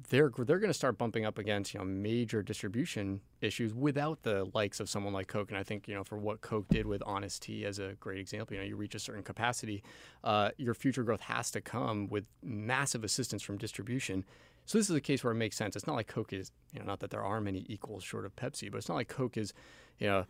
they're 0.07 0.31
they're 0.38 0.60
going 0.60 0.69
to 0.69 0.74
start 0.74 0.98
bumping 0.98 1.25
up 1.25 1.38
against 1.38 1.74
you 1.74 1.80
know 1.80 1.86
major 1.86 2.42
distribution 2.42 3.19
issues 3.42 3.74
without 3.74 4.24
the 4.24 4.50
likes 4.54 4.80
of 4.80 4.90
someone 4.90 5.13
like 5.13 5.28
Coke. 5.28 5.50
And 5.50 5.57
I 5.57 5.63
think 5.63 5.88
you 5.88 5.96
know 5.96 6.04
for 6.04 6.18
what 6.18 6.42
Coke 6.42 6.68
did 6.69 6.86
with 6.86 7.04
Honest 7.06 7.42
Tea 7.42 7.66
as 7.66 7.80
a 7.80 7.94
great 8.00 8.19
example, 8.19 8.56
you 8.56 8.62
know 8.62 8.68
you 8.68 8.78
reach 8.78 8.96
a 8.96 9.00
certain 9.00 9.24
capacity, 9.24 9.84
uh, 10.24 10.51
your 10.57 10.74
future 10.74 11.04
growth 11.04 11.22
has 11.22 11.51
to 11.51 11.62
come 11.62 12.07
with 12.07 12.25
massive 12.42 13.04
assistance 13.04 13.44
from 13.44 13.57
distribution. 13.57 14.24
So 14.66 14.78
this 14.78 14.90
is 14.90 14.96
a 14.96 15.01
case 15.01 15.24
where 15.24 15.31
it 15.31 15.38
makes 15.38 15.57
sense. 15.57 15.75
It's 15.75 15.88
not 15.88 15.96
like 15.96 16.07
Coke 16.07 16.31
is 16.31 16.51
you 16.72 16.80
know 16.80 16.86
not 16.86 17.00
that 17.01 17.10
there 17.10 17.24
are 17.24 17.42
many 17.42 17.66
equals 17.68 18.04
short 18.04 18.25
of 18.25 18.36
Pepsi, 18.36 18.72
but 18.72 18.78
it's 18.78 18.90
not 18.90 18.96
like 18.96 19.10
Coke 19.10 19.36
is 19.36 19.54
you 20.00 20.07
know 20.07 20.25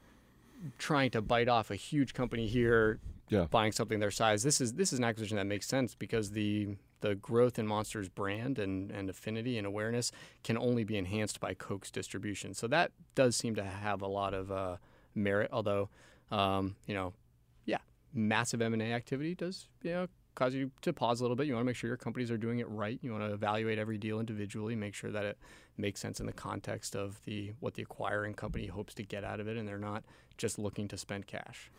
trying 0.78 1.12
to 1.12 1.22
bite 1.22 1.48
off 1.48 1.70
a 1.70 1.76
huge 1.76 2.14
company 2.14 2.48
here 2.48 3.00
Yeah. 3.30 3.46
buying 3.50 3.72
something 3.72 4.00
their 4.00 4.12
size. 4.12 4.44
This 4.44 4.60
is 4.60 4.74
this 4.74 4.92
is 4.92 5.00
an 5.00 5.06
acquisition 5.06 5.38
that 5.38 5.46
makes 5.46 5.68
sense 5.68 5.96
because 5.96 6.32
the 6.32 6.76
the 7.02 7.16
growth 7.16 7.58
in 7.58 7.66
Monster's 7.66 8.10
brand 8.10 8.60
and, 8.60 8.92
and 8.92 9.10
affinity 9.10 9.58
and 9.58 9.66
awareness 9.66 10.12
can 10.44 10.58
only 10.58 10.84
be 10.84 10.98
enhanced 10.98 11.40
by 11.40 11.54
Coke's 11.54 11.92
distribution. 11.92 12.54
So 12.54 12.68
that 12.68 12.92
does 13.16 13.36
seem 13.36 13.56
to 13.56 13.64
have 13.64 14.02
a 14.02 14.08
lot 14.08 14.34
of 14.34 14.52
uh, 14.52 14.78
merit. 15.16 15.50
Although, 15.54 15.90
um, 16.32 16.76
you 16.86 16.94
know, 16.94 17.14
yeah, 17.66 17.78
massive 18.14 18.62
M 18.62 18.74
and 18.74 18.82
A 18.82 18.92
activity 18.94 19.36
does 19.36 19.68
you 19.84 19.92
know 19.92 20.08
cause 20.36 20.54
you 20.54 20.72
to 20.82 20.94
pause 20.94 21.20
a 21.20 21.24
little 21.24 21.36
bit. 21.36 21.48
You 21.48 21.54
want 21.54 21.64
to 21.64 21.68
make 21.68 21.76
sure 21.76 21.88
your 21.88 21.98
companies 21.98 22.32
are 22.32 22.38
doing 22.38 22.60
it 22.60 22.70
right. 22.70 23.00
You 23.02 23.12
want 23.12 23.24
to 23.24 23.34
evaluate 23.34 23.78
every 23.78 23.98
deal 23.98 24.20
individually, 24.20 24.76
make 24.76 24.94
sure 24.94 25.12
that 25.12 25.26
it 25.26 25.38
makes 25.78 26.00
sense 26.00 26.20
in 26.20 26.26
the 26.26 26.34
context 26.34 26.96
of 26.96 27.24
the 27.26 27.54
what 27.60 27.74
the 27.76 27.82
acquiring 27.84 28.34
company 28.34 28.68
hopes 28.68 28.94
to 28.96 29.04
get 29.04 29.24
out 29.24 29.40
of 29.40 29.48
it, 29.48 29.58
and 29.58 29.68
they're 29.68 29.78
not 29.78 30.04
just 30.38 30.58
looking 30.58 30.88
to 30.88 30.98
spend 30.98 31.28
cash. 31.28 31.70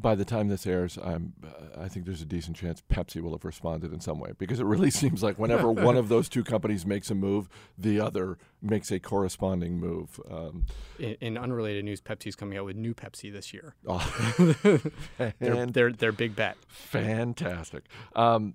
By 0.00 0.14
the 0.14 0.24
time 0.24 0.48
this 0.48 0.66
airs, 0.66 0.98
I'm, 1.02 1.34
uh, 1.44 1.80
I 1.80 1.88
think 1.88 2.06
there's 2.06 2.22
a 2.22 2.26
decent 2.26 2.56
chance 2.56 2.82
Pepsi 2.90 3.20
will 3.20 3.32
have 3.32 3.44
responded 3.44 3.92
in 3.92 4.00
some 4.00 4.18
way 4.18 4.32
because 4.38 4.60
it 4.60 4.64
really 4.64 4.90
seems 5.02 5.22
like 5.22 5.38
whenever 5.38 5.70
one 5.72 5.96
of 5.96 6.08
those 6.08 6.28
two 6.28 6.44
companies 6.44 6.86
makes 6.86 7.10
a 7.10 7.14
move, 7.14 7.48
the 7.76 8.00
other 8.00 8.38
makes 8.62 8.90
a 8.90 8.98
corresponding 8.98 9.78
move. 9.78 10.20
Um, 10.30 10.66
In, 10.98 11.16
in 11.20 11.38
unrelated 11.38 11.84
news, 11.84 12.00
Pepsi's 12.00 12.36
coming 12.36 12.56
out 12.58 12.64
with 12.64 12.76
new 12.76 12.94
Pepsi 12.94 13.32
this 13.32 13.52
year. 13.52 13.74
oh, 13.86 14.80
Their, 15.18 15.34
and 15.40 15.74
their, 15.74 15.92
their 15.92 16.12
big 16.12 16.36
bet. 16.36 16.56
Fantastic. 16.68 17.84
Um, 18.14 18.54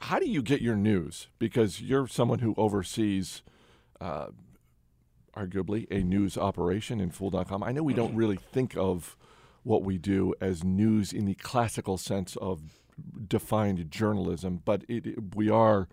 how 0.00 0.18
do 0.18 0.28
you 0.28 0.42
get 0.42 0.60
your 0.60 0.76
news? 0.76 1.28
Because 1.38 1.80
you're 1.80 2.06
someone 2.06 2.40
who 2.40 2.54
oversees, 2.56 3.42
uh, 4.00 4.26
arguably, 5.34 5.86
a 5.90 6.02
news 6.02 6.36
operation 6.36 7.00
in 7.00 7.10
Fool.com. 7.10 7.62
I 7.62 7.72
know 7.72 7.82
we 7.82 7.94
don't 7.94 8.14
really 8.14 8.36
think 8.36 8.76
of 8.76 9.16
what 9.66 9.82
we 9.82 9.98
do 9.98 10.32
as 10.40 10.62
news 10.62 11.12
in 11.12 11.24
the 11.26 11.34
classical 11.34 11.98
sense 11.98 12.36
of 12.36 12.60
defined 13.28 13.90
journalism, 13.90 14.62
but 14.64 14.84
it, 14.88 15.06
it- 15.06 15.34
we 15.34 15.50
are 15.50 15.88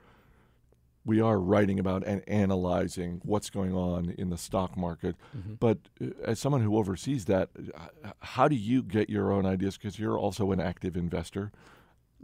we 1.06 1.20
are 1.20 1.38
writing 1.38 1.80
about 1.80 2.02
and 2.06 2.22
analyzing 2.30 3.20
what's 3.26 3.50
going 3.50 3.74
on 3.74 4.10
in 4.18 4.30
the 4.30 4.38
stock 4.38 4.78
market. 4.78 5.16
But 5.60 5.80
uh, 6.02 6.06
as 6.24 6.40
someone 6.40 6.62
who 6.62 6.78
oversees 6.78 7.26
that, 7.26 7.50
uh, 8.06 8.12
how 8.22 8.48
do 8.48 8.56
you 8.56 8.82
get 8.82 9.10
your 9.10 9.30
own 9.34 9.46
ideas? 9.46 9.76
Because 9.78 10.00
you're 10.00 10.18
also 10.18 10.52
an 10.54 10.62
active 10.62 10.96
investor. 10.96 11.52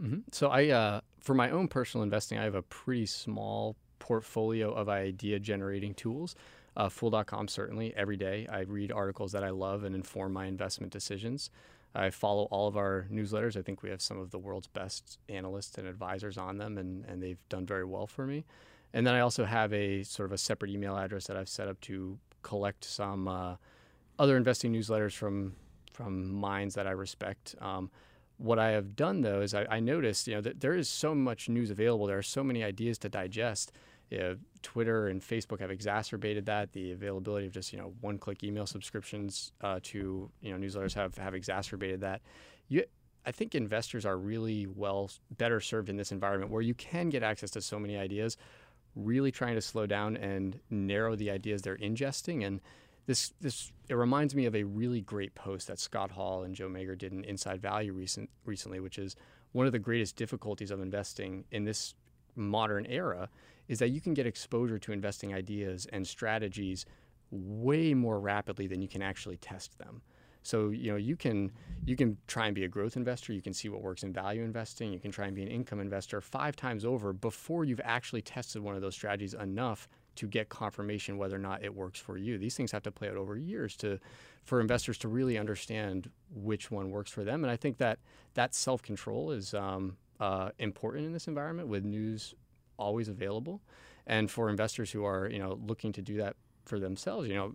hmm 0.00 0.20
So 0.32 0.48
I, 0.48 0.68
uh, 0.68 1.00
for 1.20 1.34
my 1.34 1.50
own 1.50 1.68
personal 1.68 2.02
investing, 2.04 2.38
I 2.38 2.44
have 2.44 2.54
a 2.54 2.62
pretty 2.62 3.04
small 3.06 3.76
portfolio 3.98 4.72
of 4.72 4.88
idea 4.88 5.38
generating 5.38 5.92
tools. 5.94 6.34
Uh, 6.76 6.88
Fool.com 6.88 7.48
certainly 7.48 7.94
every 7.96 8.16
day 8.16 8.46
I 8.50 8.60
read 8.60 8.92
articles 8.92 9.32
that 9.32 9.44
I 9.44 9.50
love 9.50 9.84
and 9.84 9.94
inform 9.94 10.32
my 10.32 10.46
investment 10.46 10.92
decisions. 10.92 11.50
I 11.94 12.10
follow 12.10 12.44
all 12.44 12.68
of 12.68 12.76
our 12.76 13.08
newsletters. 13.12 13.56
I 13.56 13.62
think 13.62 13.82
we 13.82 13.90
have 13.90 14.00
some 14.00 14.18
of 14.18 14.30
the 14.30 14.38
world's 14.38 14.68
best 14.68 15.18
analysts 15.28 15.76
and 15.76 15.88
advisors 15.88 16.38
on 16.38 16.58
them, 16.58 16.78
and, 16.78 17.04
and 17.06 17.20
they've 17.20 17.48
done 17.48 17.66
very 17.66 17.84
well 17.84 18.06
for 18.06 18.26
me. 18.26 18.44
And 18.92 19.06
then 19.06 19.14
I 19.14 19.20
also 19.20 19.44
have 19.44 19.72
a 19.72 20.02
sort 20.04 20.26
of 20.26 20.32
a 20.32 20.38
separate 20.38 20.70
email 20.70 20.96
address 20.96 21.26
that 21.26 21.36
I've 21.36 21.48
set 21.48 21.68
up 21.68 21.80
to 21.82 22.18
collect 22.42 22.84
some 22.84 23.28
uh, 23.28 23.56
other 24.18 24.36
investing 24.36 24.72
newsletters 24.72 25.12
from 25.12 25.54
from 25.92 26.32
minds 26.32 26.76
that 26.76 26.86
I 26.86 26.92
respect. 26.92 27.56
Um, 27.60 27.90
what 28.38 28.58
I 28.58 28.70
have 28.70 28.96
done 28.96 29.20
though 29.20 29.42
is 29.42 29.54
I, 29.54 29.66
I 29.68 29.80
noticed, 29.80 30.26
you 30.28 30.36
know, 30.36 30.40
that 30.40 30.60
there 30.60 30.74
is 30.74 30.88
so 30.88 31.14
much 31.14 31.48
news 31.48 31.70
available. 31.70 32.06
There 32.06 32.16
are 32.16 32.22
so 32.22 32.42
many 32.42 32.64
ideas 32.64 32.96
to 32.98 33.08
digest. 33.08 33.72
Know, 34.18 34.36
Twitter 34.62 35.08
and 35.08 35.20
Facebook 35.20 35.60
have 35.60 35.70
exacerbated 35.70 36.46
that. 36.46 36.72
The 36.72 36.92
availability 36.92 37.46
of 37.46 37.52
just 37.52 37.72
you 37.72 37.78
know 37.78 37.92
one-click 38.00 38.42
email 38.42 38.66
subscriptions 38.66 39.52
uh, 39.60 39.80
to 39.84 40.30
you 40.40 40.52
know 40.52 40.58
newsletters 40.58 40.94
have 40.94 41.16
have 41.18 41.34
exacerbated 41.34 42.00
that. 42.00 42.20
You, 42.68 42.84
I 43.24 43.32
think 43.32 43.54
investors 43.54 44.06
are 44.06 44.16
really 44.16 44.66
well 44.66 45.10
better 45.36 45.60
served 45.60 45.88
in 45.88 45.96
this 45.96 46.12
environment 46.12 46.50
where 46.50 46.62
you 46.62 46.74
can 46.74 47.10
get 47.10 47.22
access 47.22 47.50
to 47.52 47.60
so 47.60 47.78
many 47.78 47.96
ideas. 47.96 48.36
Really 48.96 49.30
trying 49.30 49.54
to 49.54 49.60
slow 49.60 49.86
down 49.86 50.16
and 50.16 50.58
narrow 50.68 51.14
the 51.14 51.30
ideas 51.30 51.62
they're 51.62 51.76
ingesting 51.76 52.44
and 52.44 52.60
this 53.06 53.32
this 53.40 53.72
it 53.88 53.94
reminds 53.94 54.34
me 54.34 54.46
of 54.46 54.54
a 54.54 54.62
really 54.62 55.00
great 55.00 55.34
post 55.34 55.66
that 55.66 55.78
Scott 55.78 56.12
Hall 56.12 56.44
and 56.44 56.54
Joe 56.54 56.68
Magyer 56.68 56.96
did 56.96 57.12
in 57.12 57.24
Inside 57.24 57.60
Value 57.60 57.92
recent 57.92 58.30
recently, 58.44 58.78
which 58.78 58.98
is 58.98 59.16
one 59.52 59.66
of 59.66 59.72
the 59.72 59.78
greatest 59.78 60.16
difficulties 60.16 60.70
of 60.70 60.80
investing 60.80 61.44
in 61.50 61.64
this 61.64 61.94
modern 62.36 62.86
era 62.86 63.28
is 63.70 63.78
that 63.78 63.90
you 63.90 64.00
can 64.00 64.14
get 64.14 64.26
exposure 64.26 64.80
to 64.80 64.90
investing 64.90 65.32
ideas 65.32 65.86
and 65.92 66.04
strategies 66.04 66.84
way 67.30 67.94
more 67.94 68.18
rapidly 68.18 68.66
than 68.66 68.82
you 68.82 68.88
can 68.88 69.00
actually 69.00 69.36
test 69.36 69.78
them. 69.78 70.02
So 70.42 70.70
you 70.70 70.90
know 70.90 70.96
you 70.96 71.16
can 71.16 71.52
you 71.84 71.94
can 71.94 72.16
try 72.26 72.46
and 72.46 72.54
be 72.54 72.64
a 72.64 72.68
growth 72.68 72.96
investor. 72.96 73.32
You 73.32 73.42
can 73.42 73.54
see 73.54 73.68
what 73.68 73.80
works 73.80 74.02
in 74.02 74.12
value 74.12 74.42
investing. 74.42 74.92
You 74.92 74.98
can 74.98 75.12
try 75.12 75.26
and 75.26 75.36
be 75.36 75.42
an 75.42 75.48
income 75.48 75.78
investor 75.78 76.20
five 76.20 76.56
times 76.56 76.84
over 76.84 77.12
before 77.12 77.64
you've 77.64 77.80
actually 77.84 78.22
tested 78.22 78.60
one 78.60 78.74
of 78.74 78.80
those 78.80 78.94
strategies 78.94 79.34
enough 79.34 79.86
to 80.16 80.26
get 80.26 80.48
confirmation 80.48 81.16
whether 81.16 81.36
or 81.36 81.40
not 81.40 81.62
it 81.62 81.72
works 81.72 82.00
for 82.00 82.16
you. 82.16 82.38
These 82.38 82.56
things 82.56 82.72
have 82.72 82.82
to 82.82 82.90
play 82.90 83.08
out 83.08 83.16
over 83.16 83.36
years 83.36 83.76
to 83.76 84.00
for 84.44 84.60
investors 84.60 84.98
to 84.98 85.08
really 85.08 85.38
understand 85.38 86.10
which 86.34 86.72
one 86.72 86.90
works 86.90 87.12
for 87.12 87.22
them. 87.22 87.44
And 87.44 87.52
I 87.52 87.56
think 87.56 87.76
that 87.78 88.00
that 88.34 88.52
self 88.52 88.82
control 88.82 89.30
is 89.30 89.54
um, 89.54 89.96
uh, 90.18 90.50
important 90.58 91.06
in 91.06 91.12
this 91.12 91.28
environment 91.28 91.68
with 91.68 91.84
news 91.84 92.34
always 92.80 93.08
available. 93.08 93.60
And 94.06 94.30
for 94.30 94.48
investors 94.50 94.90
who 94.90 95.04
are 95.04 95.28
you 95.28 95.38
know 95.38 95.58
looking 95.66 95.92
to 95.92 96.02
do 96.02 96.16
that 96.18 96.36
for 96.64 96.78
themselves, 96.78 97.28
you 97.28 97.34
know, 97.34 97.54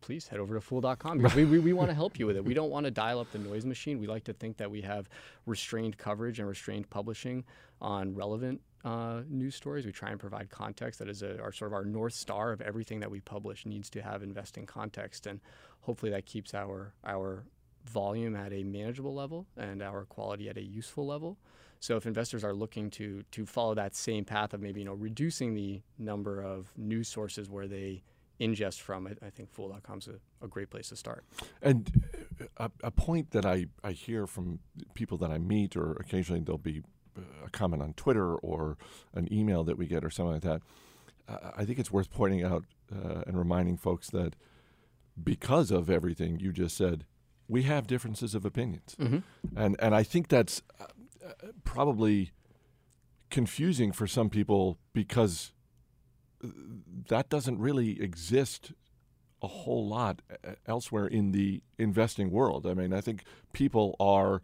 please 0.00 0.28
head 0.28 0.40
over 0.40 0.54
to 0.54 0.60
fool.com 0.60 1.18
because 1.18 1.34
we, 1.34 1.44
we, 1.44 1.58
we 1.58 1.72
want 1.72 1.88
to 1.88 1.94
help 1.94 2.18
you 2.18 2.26
with 2.26 2.36
it. 2.36 2.44
We 2.44 2.54
don't 2.54 2.70
want 2.70 2.84
to 2.84 2.90
dial 2.90 3.20
up 3.20 3.30
the 3.32 3.38
noise 3.38 3.64
machine. 3.64 3.98
We 3.98 4.06
like 4.06 4.24
to 4.24 4.32
think 4.32 4.58
that 4.58 4.70
we 4.70 4.82
have 4.82 5.08
restrained 5.46 5.96
coverage 5.96 6.38
and 6.38 6.48
restrained 6.48 6.90
publishing 6.90 7.44
on 7.80 8.14
relevant 8.14 8.60
uh, 8.84 9.22
news 9.28 9.54
stories. 9.54 9.86
We 9.86 9.92
try 9.92 10.10
and 10.10 10.20
provide 10.20 10.50
context 10.50 10.98
that 10.98 11.08
is 11.08 11.22
a, 11.22 11.40
our 11.40 11.52
sort 11.52 11.70
of 11.70 11.74
our 11.74 11.84
north 11.84 12.14
star 12.14 12.52
of 12.52 12.60
everything 12.60 13.00
that 13.00 13.10
we 13.10 13.20
publish 13.20 13.64
needs 13.64 13.88
to 13.90 14.02
have 14.02 14.22
investing 14.22 14.66
context, 14.66 15.26
and 15.26 15.40
hopefully 15.80 16.10
that 16.12 16.26
keeps 16.26 16.52
our 16.54 16.92
our 17.04 17.44
volume 17.84 18.36
at 18.36 18.52
a 18.52 18.62
manageable 18.62 19.14
level 19.14 19.46
and 19.56 19.82
our 19.82 20.04
quality 20.04 20.48
at 20.48 20.56
a 20.56 20.62
useful 20.62 21.06
level. 21.06 21.38
So 21.82 21.96
if 21.96 22.06
investors 22.06 22.44
are 22.44 22.54
looking 22.54 22.90
to 22.90 23.24
to 23.32 23.44
follow 23.44 23.74
that 23.74 23.96
same 23.96 24.24
path 24.24 24.54
of 24.54 24.60
maybe 24.62 24.80
you 24.80 24.86
know 24.86 24.94
reducing 24.94 25.54
the 25.54 25.82
number 25.98 26.40
of 26.40 26.72
news 26.76 27.08
sources 27.08 27.50
where 27.50 27.66
they 27.66 28.04
ingest 28.40 28.80
from, 28.80 29.08
I, 29.08 29.26
I 29.26 29.30
think 29.30 29.50
Fool.com 29.50 29.98
is 29.98 30.08
a, 30.08 30.44
a, 30.44 30.48
great 30.48 30.70
place 30.70 30.88
to 30.88 30.96
start. 30.96 31.24
And 31.60 31.90
a, 32.56 32.70
a, 32.82 32.90
point 32.90 33.30
that 33.32 33.46
I, 33.46 33.66
I 33.84 33.92
hear 33.92 34.26
from 34.26 34.58
people 34.94 35.16
that 35.18 35.30
I 35.30 35.38
meet, 35.38 35.76
or 35.76 35.92
occasionally 35.92 36.40
there'll 36.40 36.58
be 36.58 36.82
a 37.44 37.50
comment 37.50 37.82
on 37.82 37.92
Twitter 37.92 38.34
or 38.36 38.78
an 39.14 39.32
email 39.32 39.62
that 39.64 39.78
we 39.78 39.86
get 39.86 40.04
or 40.04 40.10
something 40.10 40.34
like 40.34 40.42
that, 40.42 40.62
uh, 41.28 41.52
I 41.56 41.64
think 41.64 41.78
it's 41.78 41.92
worth 41.92 42.10
pointing 42.10 42.42
out 42.42 42.64
uh, 42.92 43.22
and 43.26 43.38
reminding 43.38 43.76
folks 43.76 44.10
that 44.10 44.34
because 45.22 45.70
of 45.70 45.88
everything 45.90 46.40
you 46.40 46.52
just 46.52 46.76
said, 46.76 47.04
we 47.48 47.62
have 47.64 47.86
differences 47.86 48.34
of 48.34 48.44
opinions, 48.44 48.96
mm-hmm. 48.98 49.18
and 49.56 49.76
and 49.78 49.94
I 49.94 50.04
think 50.04 50.28
that's 50.28 50.62
uh, 50.80 50.86
probably 51.64 52.32
confusing 53.30 53.92
for 53.92 54.06
some 54.06 54.28
people 54.28 54.78
because 54.92 55.52
that 57.08 57.28
doesn't 57.28 57.58
really 57.58 58.00
exist 58.02 58.72
a 59.42 59.46
whole 59.46 59.88
lot 59.88 60.22
elsewhere 60.66 61.06
in 61.06 61.32
the 61.32 61.62
investing 61.78 62.30
world. 62.30 62.66
I 62.66 62.74
mean, 62.74 62.92
I 62.92 63.00
think 63.00 63.24
people 63.52 63.96
are 63.98 64.42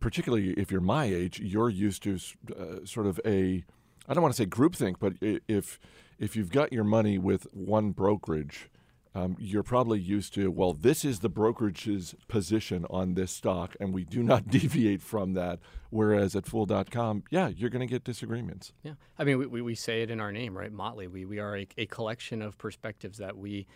particularly 0.00 0.50
if 0.50 0.70
you're 0.70 0.80
my 0.80 1.04
age, 1.04 1.40
you're 1.40 1.70
used 1.70 2.02
to 2.02 2.18
uh, 2.58 2.84
sort 2.84 3.06
of 3.06 3.20
a 3.24 3.64
I 4.08 4.14
don't 4.14 4.22
want 4.22 4.34
to 4.34 4.42
say 4.42 4.46
groupthink, 4.46 4.96
but 4.98 5.14
if 5.20 5.78
if 6.18 6.36
you've 6.36 6.50
got 6.50 6.72
your 6.72 6.84
money 6.84 7.18
with 7.18 7.46
one 7.52 7.92
brokerage, 7.92 8.68
um, 9.14 9.36
you're 9.38 9.62
probably 9.62 10.00
used 10.00 10.34
to 10.34 10.50
well, 10.50 10.72
this 10.72 11.04
is 11.04 11.20
the 11.20 11.28
brokerage's 11.28 12.14
position 12.28 12.86
on 12.88 13.14
this 13.14 13.30
stock, 13.30 13.76
and 13.78 13.92
we 13.92 14.04
do 14.04 14.22
not 14.22 14.48
deviate 14.50 15.02
from 15.02 15.34
that. 15.34 15.58
Whereas 15.90 16.34
at 16.34 16.46
Fool.com, 16.46 17.24
yeah, 17.30 17.48
you're 17.48 17.68
going 17.68 17.86
to 17.86 17.90
get 17.90 18.04
disagreements. 18.04 18.72
Yeah, 18.82 18.94
I 19.18 19.24
mean, 19.24 19.50
we, 19.50 19.60
we 19.60 19.74
say 19.74 20.02
it 20.02 20.10
in 20.10 20.20
our 20.20 20.32
name, 20.32 20.56
right? 20.56 20.72
Motley. 20.72 21.06
We 21.08 21.24
we 21.24 21.38
are 21.38 21.58
a, 21.58 21.68
a 21.76 21.86
collection 21.86 22.40
of 22.40 22.56
perspectives 22.56 23.18
that 23.18 23.36
we 23.36 23.66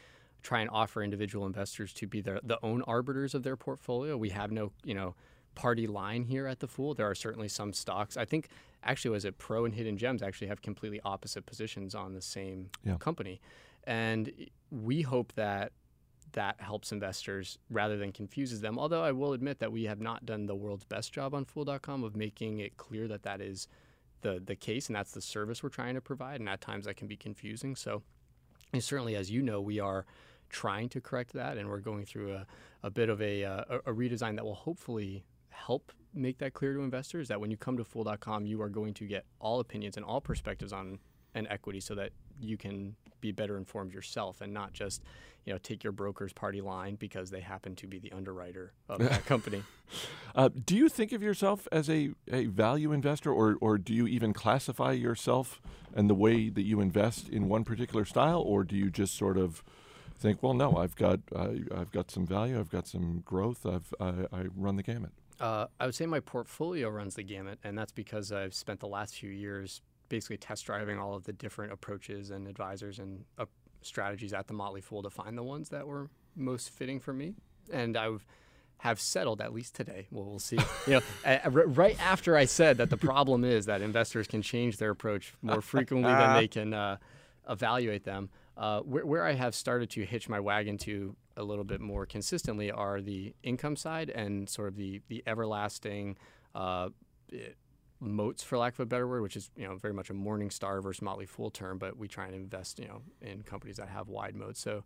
try 0.42 0.60
and 0.60 0.70
offer 0.70 1.02
individual 1.02 1.44
investors 1.44 1.92
to 1.94 2.06
be 2.06 2.20
the 2.20 2.40
the 2.42 2.58
own 2.64 2.82
arbiters 2.82 3.34
of 3.34 3.42
their 3.42 3.56
portfolio. 3.56 4.16
We 4.16 4.30
have 4.30 4.50
no, 4.50 4.72
you 4.84 4.94
know 4.94 5.14
party 5.56 5.88
line 5.88 6.22
here 6.22 6.46
at 6.46 6.60
the 6.60 6.68
Fool. 6.68 6.94
There 6.94 7.10
are 7.10 7.14
certainly 7.14 7.48
some 7.48 7.72
stocks. 7.72 8.16
I 8.16 8.24
think 8.24 8.48
actually 8.84 9.10
was 9.10 9.24
it 9.24 9.38
Pro 9.38 9.64
and 9.64 9.74
Hidden 9.74 9.96
Gems 9.98 10.22
actually 10.22 10.46
have 10.46 10.62
completely 10.62 11.00
opposite 11.04 11.46
positions 11.46 11.94
on 11.96 12.14
the 12.14 12.22
same 12.22 12.70
yeah. 12.84 12.96
company, 12.98 13.40
and 13.84 14.32
we 14.70 15.02
hope 15.02 15.32
that 15.34 15.72
that 16.32 16.60
helps 16.60 16.92
investors 16.92 17.58
rather 17.70 17.96
than 17.96 18.12
confuses 18.12 18.60
them. 18.60 18.78
Although 18.78 19.02
I 19.02 19.12
will 19.12 19.32
admit 19.32 19.58
that 19.60 19.72
we 19.72 19.84
have 19.84 20.00
not 20.00 20.26
done 20.26 20.46
the 20.46 20.54
world's 20.54 20.84
best 20.84 21.12
job 21.12 21.34
on 21.34 21.44
Fool.com 21.44 22.04
of 22.04 22.16
making 22.16 22.60
it 22.60 22.76
clear 22.76 23.08
that 23.08 23.22
that 23.22 23.40
is 23.40 23.68
the 24.22 24.42
the 24.44 24.56
case 24.56 24.88
and 24.88 24.96
that's 24.96 25.12
the 25.12 25.20
service 25.20 25.62
we're 25.62 25.68
trying 25.68 25.94
to 25.94 26.00
provide. 26.00 26.40
And 26.40 26.48
at 26.48 26.60
times 26.60 26.84
that 26.86 26.96
can 26.96 27.06
be 27.06 27.16
confusing. 27.16 27.76
So, 27.76 28.02
certainly, 28.78 29.16
as 29.16 29.30
you 29.30 29.40
know, 29.40 29.60
we 29.60 29.80
are 29.80 30.04
trying 30.48 30.88
to 30.90 31.00
correct 31.00 31.32
that, 31.32 31.58
and 31.58 31.68
we're 31.68 31.80
going 31.80 32.04
through 32.04 32.34
a, 32.34 32.46
a 32.82 32.90
bit 32.90 33.08
of 33.08 33.20
a, 33.20 33.44
uh, 33.44 33.64
a, 33.68 33.76
a 33.90 33.94
redesign 33.94 34.36
that 34.36 34.44
will 34.44 34.54
hopefully 34.54 35.24
help 35.48 35.92
make 36.14 36.38
that 36.38 36.54
clear 36.54 36.74
to 36.74 36.80
investors 36.80 37.28
that 37.28 37.40
when 37.40 37.50
you 37.50 37.56
come 37.56 37.76
to 37.76 37.84
fool.com 37.84 38.46
you 38.46 38.60
are 38.62 38.68
going 38.68 38.94
to 38.94 39.06
get 39.06 39.24
all 39.38 39.60
opinions 39.60 39.96
and 39.96 40.04
all 40.04 40.20
perspectives 40.20 40.72
on 40.72 40.98
an 41.34 41.46
equity 41.48 41.80
so 41.80 41.94
that 41.94 42.10
you 42.40 42.56
can 42.56 42.94
be 43.20 43.32
better 43.32 43.56
informed 43.56 43.92
yourself 43.92 44.40
and 44.40 44.52
not 44.52 44.72
just 44.72 45.02
you 45.44 45.52
know 45.52 45.58
take 45.62 45.82
your 45.82 45.92
broker's 45.92 46.32
party 46.32 46.60
line 46.60 46.96
because 46.96 47.30
they 47.30 47.40
happen 47.40 47.74
to 47.76 47.86
be 47.86 47.98
the 47.98 48.12
underwriter 48.12 48.72
of 48.88 48.98
that 48.98 49.24
company. 49.26 49.62
Uh, 50.34 50.48
do 50.64 50.76
you 50.76 50.88
think 50.88 51.12
of 51.12 51.22
yourself 51.22 51.66
as 51.72 51.88
a, 51.88 52.10
a 52.30 52.46
value 52.46 52.92
investor 52.92 53.32
or, 53.32 53.56
or 53.60 53.78
do 53.78 53.94
you 53.94 54.06
even 54.06 54.32
classify 54.32 54.92
yourself 54.92 55.60
and 55.94 56.10
the 56.10 56.14
way 56.14 56.48
that 56.48 56.62
you 56.62 56.80
invest 56.80 57.28
in 57.28 57.48
one 57.48 57.64
particular 57.64 58.04
style 58.04 58.40
or 58.40 58.64
do 58.64 58.76
you 58.76 58.90
just 58.90 59.16
sort 59.16 59.38
of 59.38 59.62
think 60.18 60.42
well 60.42 60.54
no 60.54 60.76
i've 60.76 60.96
got 60.96 61.20
I, 61.34 61.60
have 61.76 61.92
got 61.92 62.10
some 62.10 62.26
value 62.26 62.58
i've 62.58 62.70
got 62.70 62.88
some 62.88 63.22
growth 63.24 63.66
I've, 63.66 63.94
I, 64.00 64.26
I 64.32 64.46
run 64.56 64.76
the 64.76 64.82
gamut 64.82 65.12
uh, 65.38 65.66
I 65.78 65.86
would 65.86 65.94
say 65.94 66.06
my 66.06 66.20
portfolio 66.20 66.88
runs 66.88 67.14
the 67.14 67.22
gamut, 67.22 67.58
and 67.62 67.76
that's 67.76 67.92
because 67.92 68.32
I've 68.32 68.54
spent 68.54 68.80
the 68.80 68.88
last 68.88 69.16
few 69.16 69.30
years 69.30 69.82
basically 70.08 70.36
test 70.36 70.66
driving 70.66 70.98
all 70.98 71.14
of 71.14 71.24
the 71.24 71.32
different 71.32 71.72
approaches 71.72 72.30
and 72.30 72.46
advisors 72.46 72.98
and 72.98 73.24
uh, 73.38 73.46
strategies 73.82 74.32
at 74.32 74.46
the 74.46 74.54
Motley 74.54 74.80
Fool 74.80 75.02
to 75.02 75.10
find 75.10 75.36
the 75.36 75.42
ones 75.42 75.68
that 75.70 75.86
were 75.86 76.08
most 76.34 76.70
fitting 76.70 77.00
for 77.00 77.12
me. 77.12 77.34
And 77.72 77.96
I've 77.96 78.24
have 78.78 79.00
settled 79.00 79.40
at 79.40 79.52
least 79.52 79.74
today. 79.74 80.06
Well, 80.10 80.24
we'll 80.24 80.38
see. 80.38 80.58
You 80.86 81.00
know, 81.24 81.50
right 81.50 82.00
after 82.00 82.36
I 82.36 82.44
said 82.44 82.76
that 82.76 82.90
the 82.90 82.96
problem 82.96 83.42
is 83.42 83.66
that 83.66 83.82
investors 83.82 84.28
can 84.28 84.42
change 84.42 84.76
their 84.76 84.90
approach 84.90 85.34
more 85.42 85.60
frequently 85.60 86.12
than 86.12 86.34
they 86.34 86.46
can 86.46 86.72
uh, 86.72 86.98
evaluate 87.48 88.04
them. 88.04 88.28
Uh, 88.56 88.80
where, 88.80 89.04
where, 89.04 89.24
I 89.24 89.32
have 89.32 89.54
started 89.54 89.90
to 89.90 90.04
hitch 90.04 90.28
my 90.28 90.38
wagon 90.38 90.78
to 90.78 91.16
a 91.36 91.42
little 91.42 91.64
bit 91.64 91.80
more 91.80 92.06
consistently 92.06 92.70
are 92.70 93.00
the 93.00 93.34
income 93.42 93.76
side 93.76 94.10
and 94.10 94.48
sort 94.48 94.68
of 94.68 94.76
the 94.76 95.02
the 95.08 95.22
everlasting 95.26 96.16
uh, 96.54 96.88
moats, 98.00 98.42
for 98.42 98.58
lack 98.58 98.74
of 98.74 98.80
a 98.80 98.86
better 98.86 99.06
word, 99.06 99.22
which 99.22 99.36
is 99.36 99.50
you 99.56 99.66
know 99.66 99.76
very 99.76 99.94
much 99.94 100.10
a 100.10 100.14
Morningstar 100.14 100.82
versus 100.82 101.02
Motley 101.02 101.26
Fool 101.26 101.50
term, 101.50 101.78
but 101.78 101.96
we 101.96 102.08
try 102.08 102.26
and 102.26 102.34
invest 102.34 102.78
you 102.78 102.88
know 102.88 103.02
in 103.20 103.42
companies 103.42 103.76
that 103.76 103.88
have 103.88 104.08
wide 104.08 104.36
moats. 104.36 104.60
So 104.60 104.84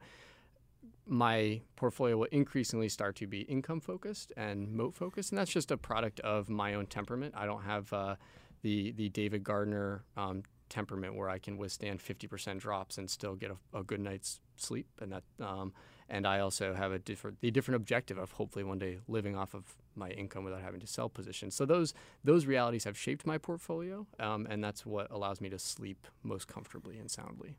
my 1.07 1.61
portfolio 1.77 2.17
will 2.17 2.29
increasingly 2.31 2.89
start 2.89 3.17
to 3.17 3.27
be 3.27 3.41
income 3.43 3.81
focused 3.81 4.33
and 4.37 4.73
moat 4.73 4.95
focused, 4.95 5.33
and 5.33 5.39
that's 5.39 5.51
just 5.51 5.71
a 5.71 5.77
product 5.77 6.21
of 6.21 6.49
my 6.49 6.75
own 6.75 6.87
temperament. 6.87 7.35
I 7.37 7.47
don't 7.47 7.63
have 7.63 7.93
uh, 7.93 8.17
the 8.63 8.93
the 8.93 9.09
David 9.09 9.45
Gardner 9.45 10.05
um, 10.17 10.43
temperament 10.71 11.17
where 11.17 11.29
I 11.29 11.39
can 11.39 11.59
withstand 11.59 11.99
50% 12.01 12.61
drops 12.61 12.97
and 12.97 13.11
still 13.11 13.35
get 13.35 13.51
a, 13.51 13.79
a 13.79 13.83
good 13.83 14.01
night's 14.01 14.41
sleep. 14.57 14.87
And 15.01 15.13
that, 15.13 15.25
um, 15.41 15.75
and 16.09 16.27
I 16.27 16.41
also 16.41 16.73
have 16.73 16.93
a 16.93 16.99
different, 16.99 17.41
the 17.41 17.51
different 17.51 17.77
objective 17.77 18.17
of 18.17 18.33
hopefully 18.33 18.65
one 18.65 18.79
day 18.79 19.01
living 19.07 19.37
off 19.37 19.53
of 19.53 19.65
my 20.01 20.11
income 20.11 20.43
without 20.43 20.63
having 20.63 20.81
to 20.81 20.87
sell 20.89 21.09
positions. 21.09 21.55
So 21.55 21.65
those 21.65 21.95
those 22.25 22.47
realities 22.47 22.85
have 22.85 22.99
shaped 22.99 23.25
my 23.25 23.39
portfolio, 23.39 24.07
um, 24.19 24.49
and 24.51 24.65
that's 24.65 24.85
what 24.85 25.09
allows 25.13 25.41
me 25.41 25.49
to 25.51 25.59
sleep 25.59 26.09
most 26.25 26.49
comfortably 26.49 26.99
and 26.99 27.09
soundly. 27.09 27.55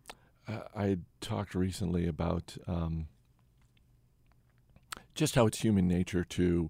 Uh, 0.47 0.63
I 0.75 0.97
talked 1.21 1.55
recently 1.55 2.05
about 2.07 2.57
um, 2.67 3.07
just 5.15 5.35
how 5.35 5.45
it's 5.45 5.59
human 5.59 5.87
nature 5.87 6.25
to 6.25 6.69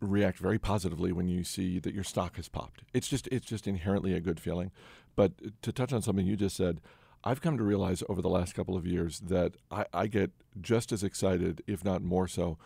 react 0.00 0.38
very 0.38 0.58
positively 0.58 1.12
when 1.12 1.28
you 1.28 1.42
see 1.42 1.78
that 1.78 1.94
your 1.94 2.04
stock 2.04 2.36
has 2.36 2.48
popped. 2.48 2.82
It's 2.92 3.08
just 3.08 3.26
it's 3.28 3.46
just 3.46 3.66
inherently 3.66 4.12
a 4.12 4.20
good 4.20 4.40
feeling. 4.40 4.70
But 5.14 5.62
to 5.62 5.72
touch 5.72 5.92
on 5.92 6.02
something 6.02 6.26
you 6.26 6.36
just 6.36 6.56
said, 6.56 6.80
I've 7.24 7.40
come 7.40 7.56
to 7.58 7.64
realize 7.64 8.02
over 8.08 8.20
the 8.20 8.28
last 8.28 8.54
couple 8.54 8.76
of 8.76 8.86
years 8.86 9.20
that 9.20 9.54
I, 9.70 9.86
I 9.92 10.06
get 10.06 10.30
just 10.60 10.92
as 10.92 11.02
excited, 11.02 11.62
if 11.66 11.84
not 11.84 12.02
more 12.02 12.28
so, 12.28 12.58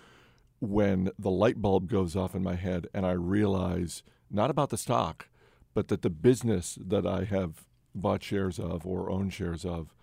when 0.61 1.11
the 1.19 1.31
light 1.31 1.61
bulb 1.61 1.89
goes 1.91 2.15
off 2.15 2.35
in 2.35 2.43
my 2.43 2.55
head 2.55 2.87
and 2.95 3.05
I 3.07 3.13
realize 3.13 4.03
not 4.31 4.51
about 4.51 4.71
the 4.71 4.77
stock, 4.79 5.29
but 5.75 5.89
that 5.89 6.03
the 6.03 6.11
business 6.11 6.79
that 6.81 7.07
I 7.07 7.25
have 7.25 7.65
bought 7.95 8.23
shares 8.23 8.59
of 8.59 8.87
or 8.87 9.11
own 9.11 9.31
shares 9.31 9.65
of 9.65 9.95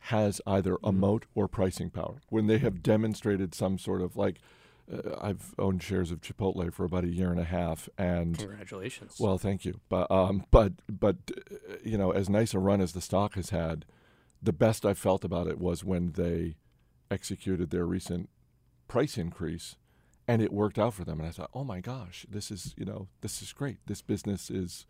has 0.00 0.40
either 0.46 0.74
a 0.74 0.92
Mhm. 0.92 0.96
moat 0.96 1.26
or 1.34 1.48
pricing 1.48 1.90
power. 1.90 2.16
When 2.28 2.46
they 2.46 2.58
have 2.58 2.82
demonstrated 2.82 3.54
some 3.54 3.78
sort 3.78 4.02
of 4.02 4.16
like, 4.16 4.40
uh, 4.92 5.16
I've 5.20 5.54
owned 5.58 5.82
shares 5.82 6.10
of 6.12 6.20
Chipotle 6.20 6.72
for 6.72 6.84
about 6.84 7.04
a 7.04 7.08
year 7.08 7.30
and 7.30 7.40
a 7.40 7.44
half, 7.44 7.88
and 7.98 8.36
Congratulations. 8.38 9.16
well, 9.18 9.38
thank 9.38 9.64
you. 9.64 9.80
But 9.88 10.08
um, 10.10 10.44
but 10.50 10.74
but 10.88 11.16
uh, 11.36 11.76
you 11.82 11.98
know, 11.98 12.10
as 12.12 12.28
nice 12.28 12.54
a 12.54 12.58
run 12.60 12.80
as 12.80 12.92
the 12.92 13.00
stock 13.00 13.34
has 13.34 13.50
had, 13.50 13.84
the 14.42 14.52
best 14.52 14.84
I 14.86 14.94
felt 14.94 15.24
about 15.24 15.48
it 15.48 15.58
was 15.58 15.82
when 15.82 16.12
they 16.12 16.56
executed 17.10 17.70
their 17.70 17.86
recent 17.86 18.28
price 18.88 19.16
increase, 19.18 19.76
and 20.28 20.42
it 20.42 20.52
worked 20.52 20.78
out 20.78 20.94
for 20.94 21.04
them. 21.04 21.20
And 21.20 21.28
I 21.28 21.32
thought, 21.32 21.50
oh 21.54 21.64
my 21.64 21.80
gosh, 21.80 22.26
this 22.28 22.50
is 22.50 22.74
you 22.76 22.84
know 22.84 23.08
this 23.20 23.42
is 23.42 23.52
great. 23.52 23.78
This 23.86 24.02
business 24.02 24.50
is, 24.50 24.86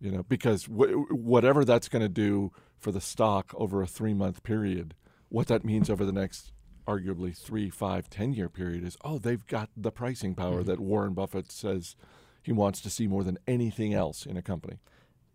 you 0.00 0.10
know, 0.10 0.22
because 0.28 0.64
w- 0.64 1.06
whatever 1.10 1.64
that's 1.64 1.88
going 1.88 2.02
to 2.02 2.08
do 2.08 2.52
for 2.78 2.92
the 2.92 3.00
stock 3.00 3.52
over 3.56 3.82
a 3.82 3.86
three 3.86 4.14
month 4.14 4.42
period, 4.42 4.94
what 5.28 5.46
that 5.48 5.64
means 5.64 5.88
over 5.90 6.04
the 6.04 6.12
next 6.12 6.52
arguably 6.86 7.36
three, 7.36 7.68
five, 7.68 8.08
ten 8.08 8.32
year 8.32 8.48
period 8.48 8.84
is 8.84 8.96
oh 9.04 9.18
they've 9.18 9.46
got 9.46 9.68
the 9.76 9.90
pricing 9.90 10.34
power 10.36 10.62
Mhm. 10.62 10.66
that 10.66 10.78
Warren 10.80 11.14
Buffett 11.14 11.50
says 11.50 11.96
he 12.42 12.52
wants 12.52 12.80
to 12.82 12.90
see 12.90 13.08
more 13.08 13.24
than 13.24 13.38
anything 13.48 13.92
else 13.92 14.24
in 14.24 14.36
a 14.36 14.42
company. 14.42 14.78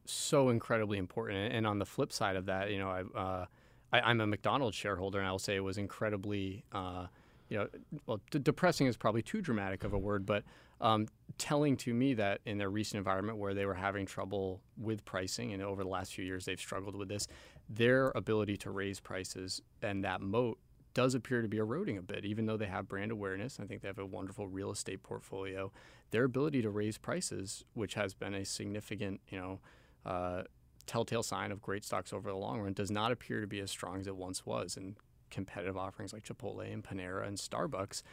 so 0.06 0.50
incredibly 0.50 0.98
important. 0.98 1.54
And 1.54 1.68
on 1.68 1.78
the 1.80 1.86
flip 1.86 2.12
side 2.12 2.36
of 2.36 2.46
that, 2.48 2.72
you 2.72 2.80
know, 2.80 2.90
I, 2.90 3.02
uh, 3.18 3.46
I 3.94 4.00
I'm 4.02 4.20
a 4.22 4.28
McDonald's 4.28 4.76
shareholder, 4.76 5.20
and 5.20 5.28
I 5.28 5.32
will 5.32 5.40
say 5.40 5.56
it 5.56 5.60
was 5.64 5.78
incredibly, 5.78 6.64
uh, 6.72 7.08
you 7.52 7.58
know, 7.58 7.68
well, 8.06 8.22
d- 8.32 8.40
depressing 8.40 8.88
is 8.88 8.96
probably 8.96 9.22
too 9.22 9.42
dramatic 9.42 9.84
of 9.84 9.92
a 9.92 9.98
word, 9.98 10.26
but 10.26 10.46
um, 10.80 11.08
telling 11.38 11.76
to 11.78 11.94
me 11.94 12.14
that 12.14 12.40
in 12.46 12.58
their 12.58 12.70
recent 12.70 12.98
environment 12.98 13.38
where 13.38 13.54
they 13.54 13.66
were 13.66 13.74
having 13.74 14.06
trouble 14.06 14.62
with 14.78 15.04
pricing, 15.04 15.52
and 15.52 15.62
over 15.62 15.84
the 15.84 15.90
last 15.90 16.14
few 16.14 16.24
years 16.24 16.46
they've 16.46 16.60
struggled 16.60 16.96
with 16.96 17.10
this, 17.10 17.28
their 17.70 18.14
ability 18.16 18.56
to 18.56 18.72
raise 18.72 19.02
prices 19.02 19.62
and 19.82 20.06
that 20.06 20.22
moat 20.22 20.60
does 20.94 21.14
appear 21.14 21.42
to 21.42 21.50
be 21.50 21.58
eroding 21.58 21.98
a 21.98 22.02
bit, 22.02 22.24
even 22.24 22.46
though 22.46 22.56
they 22.56 22.68
have 22.68 22.88
brand 22.88 23.12
awareness. 23.12 23.60
I 23.62 23.66
think 23.66 23.82
they 23.82 23.90
have 23.90 24.00
a 24.00 24.06
wonderful 24.06 24.48
real 24.48 24.72
estate 24.72 25.04
portfolio. 25.04 25.74
Their 26.12 26.24
ability 26.24 26.62
to 26.62 26.70
raise 26.70 26.98
prices, 26.98 27.66
which 27.74 27.96
has 27.96 28.14
been 28.14 28.34
a 28.34 28.46
significant, 28.46 29.20
you 29.30 29.38
know, 29.38 29.60
uh, 30.06 30.44
telltale 30.86 31.24
sign 31.24 31.52
of 31.52 31.62
great 31.62 31.84
stocks 31.84 32.14
over 32.14 32.30
the 32.30 32.38
long 32.38 32.62
run, 32.62 32.72
does 32.74 32.92
not 32.92 33.12
appear 33.12 33.42
to 33.42 33.48
be 33.48 33.60
as 33.60 33.70
strong 33.70 34.00
as 34.00 34.08
it 34.08 34.16
once 34.16 34.46
was. 34.46 34.78
And 34.78 34.96
competitive 35.32 35.78
offerings 35.78 36.14
like 36.14 36.24
Chipotle 36.24 36.72
and 36.72 36.84
Panera 36.84 37.28
and 37.28 37.38
Starbucks 37.38 38.04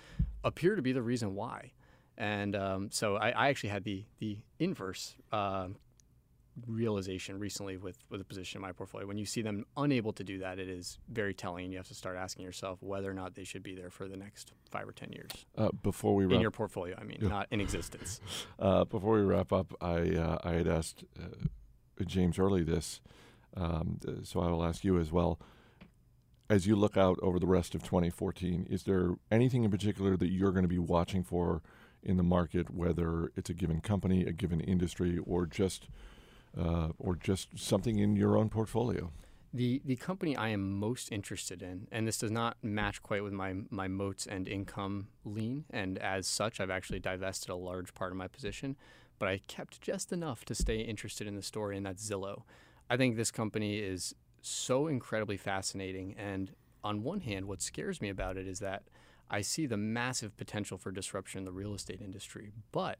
appear 0.44 0.76
to 0.76 0.82
be 0.82 0.92
the 0.92 1.02
reason 1.02 1.34
why. 1.34 1.72
And 2.16 2.56
um, 2.56 2.90
so 2.90 3.16
I, 3.16 3.30
I 3.30 3.48
actually 3.48 3.70
had 3.70 3.84
the 3.84 4.04
the 4.18 4.38
inverse 4.58 5.14
um 5.32 5.76
realization 6.66 7.38
recently 7.38 7.76
with 7.76 7.98
with 8.10 8.20
a 8.20 8.24
position 8.24 8.58
in 8.58 8.62
my 8.62 8.72
portfolio. 8.72 9.06
When 9.06 9.18
you 9.18 9.26
see 9.26 9.42
them 9.42 9.64
unable 9.76 10.12
to 10.14 10.24
do 10.24 10.38
that, 10.38 10.58
it 10.58 10.68
is 10.68 10.98
very 11.08 11.34
telling, 11.34 11.64
and 11.64 11.72
you 11.72 11.78
have 11.78 11.88
to 11.88 11.94
start 11.94 12.16
asking 12.16 12.44
yourself 12.44 12.82
whether 12.82 13.10
or 13.10 13.14
not 13.14 13.34
they 13.34 13.44
should 13.44 13.62
be 13.62 13.74
there 13.74 13.90
for 13.90 14.08
the 14.08 14.16
next 14.16 14.52
five 14.70 14.88
or 14.88 14.92
ten 14.92 15.12
years 15.12 15.30
Uh, 15.56 15.70
before 15.82 16.14
we 16.14 16.24
in 16.24 16.40
your 16.40 16.50
portfolio. 16.50 16.96
I 16.98 17.04
mean, 17.04 17.18
not 17.22 17.46
in 17.50 17.60
existence. 17.60 18.20
uh, 18.58 18.84
before 18.84 19.14
we 19.16 19.22
wrap 19.22 19.52
up, 19.52 19.74
I 19.80 20.10
uh, 20.16 20.38
I 20.42 20.52
had 20.54 20.68
asked 20.68 21.04
uh, 21.20 22.04
James 22.04 22.38
early 22.38 22.62
this, 22.62 23.00
um, 23.56 23.98
uh, 24.06 24.12
so 24.22 24.40
I 24.40 24.48
will 24.48 24.64
ask 24.64 24.84
you 24.84 24.98
as 24.98 25.12
well. 25.12 25.38
As 26.50 26.66
you 26.66 26.76
look 26.76 26.96
out 26.96 27.18
over 27.20 27.38
the 27.38 27.46
rest 27.46 27.74
of 27.74 27.82
2014, 27.82 28.66
is 28.70 28.84
there 28.84 29.16
anything 29.30 29.64
in 29.64 29.70
particular 29.70 30.16
that 30.16 30.30
you're 30.30 30.50
going 30.50 30.62
to 30.62 30.68
be 30.68 30.78
watching 30.78 31.22
for 31.22 31.60
in 32.02 32.16
the 32.16 32.22
market, 32.22 32.74
whether 32.74 33.30
it's 33.36 33.50
a 33.50 33.54
given 33.54 33.82
company, 33.82 34.24
a 34.24 34.32
given 34.32 34.60
industry, 34.60 35.18
or 35.26 35.44
just 35.44 35.88
uh, 36.58 36.88
or 36.98 37.16
just 37.16 37.58
something 37.58 37.98
in 37.98 38.16
your 38.16 38.38
own 38.38 38.48
portfolio? 38.48 39.12
The 39.52 39.82
the 39.84 39.96
company 39.96 40.36
I 40.36 40.48
am 40.48 40.78
most 40.78 41.12
interested 41.12 41.60
in, 41.60 41.86
and 41.92 42.08
this 42.08 42.16
does 42.16 42.30
not 42.30 42.56
match 42.62 43.02
quite 43.02 43.22
with 43.22 43.34
my 43.34 43.54
my 43.68 43.86
moats 43.88 44.26
and 44.26 44.48
income 44.48 45.08
lean, 45.26 45.66
and 45.68 45.98
as 45.98 46.26
such, 46.26 46.60
I've 46.60 46.70
actually 46.70 47.00
divested 47.00 47.50
a 47.50 47.56
large 47.56 47.92
part 47.92 48.10
of 48.10 48.16
my 48.16 48.28
position, 48.28 48.76
but 49.18 49.28
I 49.28 49.42
kept 49.48 49.82
just 49.82 50.12
enough 50.12 50.46
to 50.46 50.54
stay 50.54 50.80
interested 50.80 51.26
in 51.26 51.34
the 51.34 51.42
story, 51.42 51.76
and 51.76 51.84
that's 51.84 52.08
Zillow. 52.08 52.44
I 52.88 52.96
think 52.96 53.16
this 53.16 53.30
company 53.30 53.78
is 53.80 54.14
so 54.40 54.86
incredibly 54.86 55.36
fascinating, 55.36 56.14
and 56.18 56.52
on 56.84 57.02
one 57.02 57.20
hand, 57.20 57.46
what 57.46 57.62
scares 57.62 58.00
me 58.00 58.08
about 58.08 58.36
it 58.36 58.46
is 58.46 58.60
that 58.60 58.84
I 59.30 59.42
see 59.42 59.66
the 59.66 59.76
massive 59.76 60.36
potential 60.36 60.78
for 60.78 60.90
disruption 60.90 61.40
in 61.40 61.44
the 61.44 61.52
real 61.52 61.74
estate 61.74 62.00
industry, 62.00 62.50
but 62.72 62.98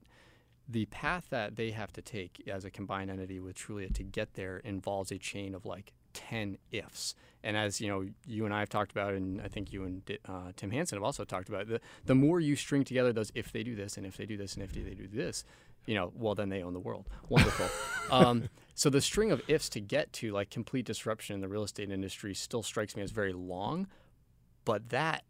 the 0.69 0.85
path 0.87 1.29
that 1.31 1.57
they 1.57 1.71
have 1.71 1.93
to 1.95 2.03
take 2.03 2.43
as 2.47 2.65
a 2.65 2.71
combined 2.71 3.11
entity 3.11 3.41
with 3.41 3.57
Trulia 3.57 3.93
to 3.95 4.03
get 4.03 4.35
there 4.35 4.59
involves 4.59 5.11
a 5.11 5.19
chain 5.19 5.55
of 5.55 5.65
like 5.65 5.93
10 6.13 6.59
ifs. 6.71 7.15
And 7.43 7.57
as 7.57 7.81
you 7.81 7.89
know, 7.89 8.07
you 8.27 8.45
and 8.45 8.53
I 8.53 8.61
have 8.61 8.69
talked 8.69 8.91
about, 8.91 9.15
and 9.15 9.41
I 9.41 9.49
think 9.49 9.73
you 9.73 9.85
and 9.85 10.19
uh, 10.29 10.53
Tim 10.57 10.71
Hanson 10.71 10.97
have 10.97 11.05
also 11.05 11.25
talked 11.25 11.49
about, 11.49 11.69
the, 11.69 11.81
the 12.05 12.15
more 12.15 12.41
you 12.41 12.57
string 12.57 12.85
together 12.85 13.13
those 13.13 13.33
if 13.35 13.53
they 13.53 13.63
do 13.63 13.75
this, 13.75 13.97
and 13.97 14.05
if 14.05 14.17
they 14.17 14.27
do 14.27 14.37
this, 14.37 14.55
and 14.55 14.63
if 14.63 14.73
they 14.73 14.95
do 14.95 15.09
this, 15.09 15.45
you 15.87 15.95
know, 15.95 16.13
well, 16.15 16.35
then 16.35 16.51
they 16.51 16.63
own 16.63 16.75
the 16.75 16.81
world. 16.81 17.09
Wonderful. 17.31 17.69
um, 18.11 18.51
so 18.79 18.89
the 18.89 19.01
string 19.01 19.33
of 19.33 19.43
ifs 19.49 19.69
to 19.71 19.81
get 19.81 20.13
to 20.13 20.31
like 20.31 20.51
complete 20.51 20.87
disruption 20.87 21.35
in 21.35 21.41
the 21.41 21.49
real 21.49 21.65
estate 21.65 21.91
industry 21.91 22.33
still 22.33 22.63
strikes 22.63 22.95
me 22.95 23.03
as 23.03 23.11
very 23.11 23.33
long. 23.33 23.89
But 24.65 24.91
that 24.91 25.25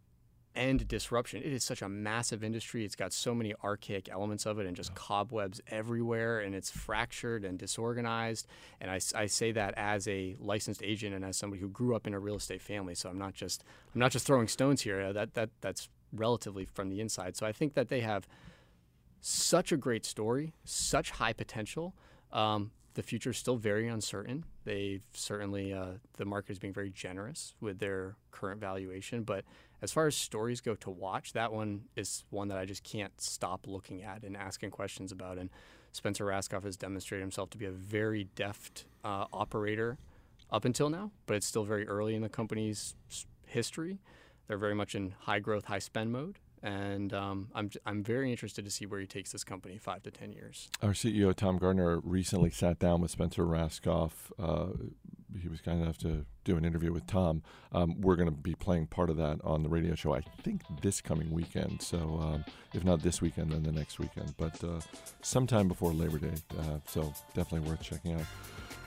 end 0.55 0.87
disruption. 0.87 1.43
It 1.43 1.55
is 1.55 1.65
such 1.65 1.81
a 1.81 1.89
massive 1.89 2.45
industry. 2.45 2.85
It's 2.85 2.95
got 2.95 3.15
so 3.15 3.35
many 3.35 3.55
archaic 3.65 4.11
elements 4.11 4.45
of 4.45 4.59
it 4.59 4.67
and 4.67 4.77
just 4.77 4.95
cobwebs 4.95 5.63
everywhere, 5.69 6.41
and 6.41 6.55
it's 6.55 6.69
fractured 6.69 7.43
and 7.43 7.59
disorganized. 7.59 8.47
And 8.83 8.91
I, 8.91 9.01
I, 9.15 9.25
say 9.25 9.53
that 9.53 9.73
as 9.79 10.07
a 10.09 10.37
licensed 10.39 10.83
agent 10.83 11.15
and 11.15 11.25
as 11.25 11.39
somebody 11.39 11.63
who 11.63 11.71
grew 11.71 11.97
up 11.97 12.07
in 12.07 12.13
a 12.13 12.19
real 12.19 12.37
estate 12.37 12.61
family. 12.61 12.95
So 12.95 13.09
I'm 13.09 13.19
not 13.19 13.33
just 13.33 13.65
I'm 13.95 14.01
not 14.01 14.13
just 14.13 14.27
throwing 14.27 14.49
stones 14.49 14.83
here. 14.83 15.01
Uh, 15.01 15.13
That 15.15 15.33
that 15.35 15.49
that's 15.63 15.89
relatively 16.13 16.67
from 16.67 16.91
the 16.91 17.01
inside. 17.01 17.35
So 17.35 17.47
I 17.47 17.53
think 17.53 17.73
that 17.73 17.89
they 17.89 18.01
have 18.01 18.29
such 19.23 19.73
a 19.73 19.79
great 19.79 20.05
story, 20.05 20.53
such 20.65 21.13
high 21.13 21.33
potential. 21.33 21.95
Um, 22.31 22.73
the 22.99 23.03
future 23.05 23.31
is 23.31 23.39
still 23.39 23.55
very 23.55 23.87
uncertain. 23.87 24.45
They've 24.65 25.05
certainly 25.13 25.73
uh, 25.73 25.99
the 26.17 26.25
market 26.25 26.51
is 26.51 26.59
being 26.59 26.73
very 26.73 26.91
generous 26.91 27.55
with 27.61 27.79
their 27.79 28.17
current 28.33 28.61
valuation, 28.61 29.23
but 29.23 29.45
as 29.81 29.93
far 29.93 30.09
as 30.09 30.17
stories 30.17 30.61
go 30.61 30.75
to 30.75 30.91
watch, 30.91 31.33
that 31.35 31.53
one 31.53 31.83
is 31.95 32.25
one 32.31 32.49
that 32.49 32.59
I 32.59 32.65
just 32.65 32.83
can't 32.83 33.13
stop 33.21 33.69
looking 33.69 34.03
at 34.03 34.25
and 34.25 34.37
asking 34.37 34.73
questions 34.73 35.13
about. 35.13 35.39
And 35.39 35.49
Spencer 35.93 36.25
Rascoff 36.25 36.65
has 36.65 36.77
demonstrated 36.77 37.23
himself 37.23 37.51
to 37.51 37.57
be 37.57 37.67
a 37.67 37.71
very 37.71 38.25
deft 38.35 38.87
uh, 39.05 39.27
operator 39.33 39.97
up 40.51 40.65
until 40.65 40.91
now, 40.91 41.13
but 41.27 41.37
it's 41.37 41.47
still 41.47 41.65
very 41.65 41.87
early 41.87 42.17
in 42.17 42.23
the 42.23 42.29
company's 42.29 42.97
history. 43.47 44.01
They're 44.49 44.59
very 44.59 44.75
much 44.75 44.97
in 44.97 45.15
high 45.21 45.39
growth, 45.39 45.67
high 45.67 45.79
spend 45.79 46.11
mode. 46.11 46.41
And 46.63 47.13
um, 47.13 47.49
I'm, 47.55 47.71
I'm 47.87 48.03
very 48.03 48.31
interested 48.31 48.65
to 48.65 48.71
see 48.71 48.87
where 48.87 49.01
he 49.01 49.07
takes 49.07 49.33
this 49.33 49.45
company 49.45 49.79
five 49.79 50.03
to 50.05 50.11
10 50.11 50.33
years. 50.33 50.69
Our 50.83 50.91
CEO 50.91 51.35
Tom 51.35 51.59
Gardner 51.59 52.01
recently 52.01 52.51
sat 52.51 52.79
down 52.79 53.01
with 53.01 53.11
Spencer 53.11 53.45
Rascoff. 53.45 54.13
Uh, 54.39 54.69
he 55.41 55.49
was 55.49 55.61
kind 55.61 55.83
enough 55.83 55.99
to 55.99 56.25
do 56.45 56.57
an 56.57 56.65
interview 56.65 56.93
with 56.93 57.07
Tom. 57.07 57.43
Um, 57.73 58.01
we're 58.01 58.17
going 58.17 58.29
to 58.29 58.35
be 58.35 58.55
playing 58.55 58.87
part 58.87 59.11
of 59.11 59.17
that 59.19 59.41
on 59.45 59.63
the 59.63 59.69
radio 59.69 59.95
show. 59.95 60.15
I 60.15 60.23
think 60.43 60.63
this 60.81 61.01
coming 61.01 61.31
weekend. 61.31 61.83
So 61.83 62.19
um, 62.21 62.45
if 62.73 62.85
not 62.85 63.03
this 63.03 63.21
weekend, 63.21 63.53
then 63.53 63.63
the 63.63 63.73
next 63.73 63.99
weekend. 63.99 64.35
But 64.37 64.63
uh, 64.65 64.81
sometime 65.23 65.69
before 65.69 65.93
Labor 65.93 66.19
Day. 66.19 66.35
Uh, 66.59 66.79
so 66.87 67.13
definitely 67.35 67.69
worth 67.69 67.83
checking 67.83 68.15
out. 68.15 68.27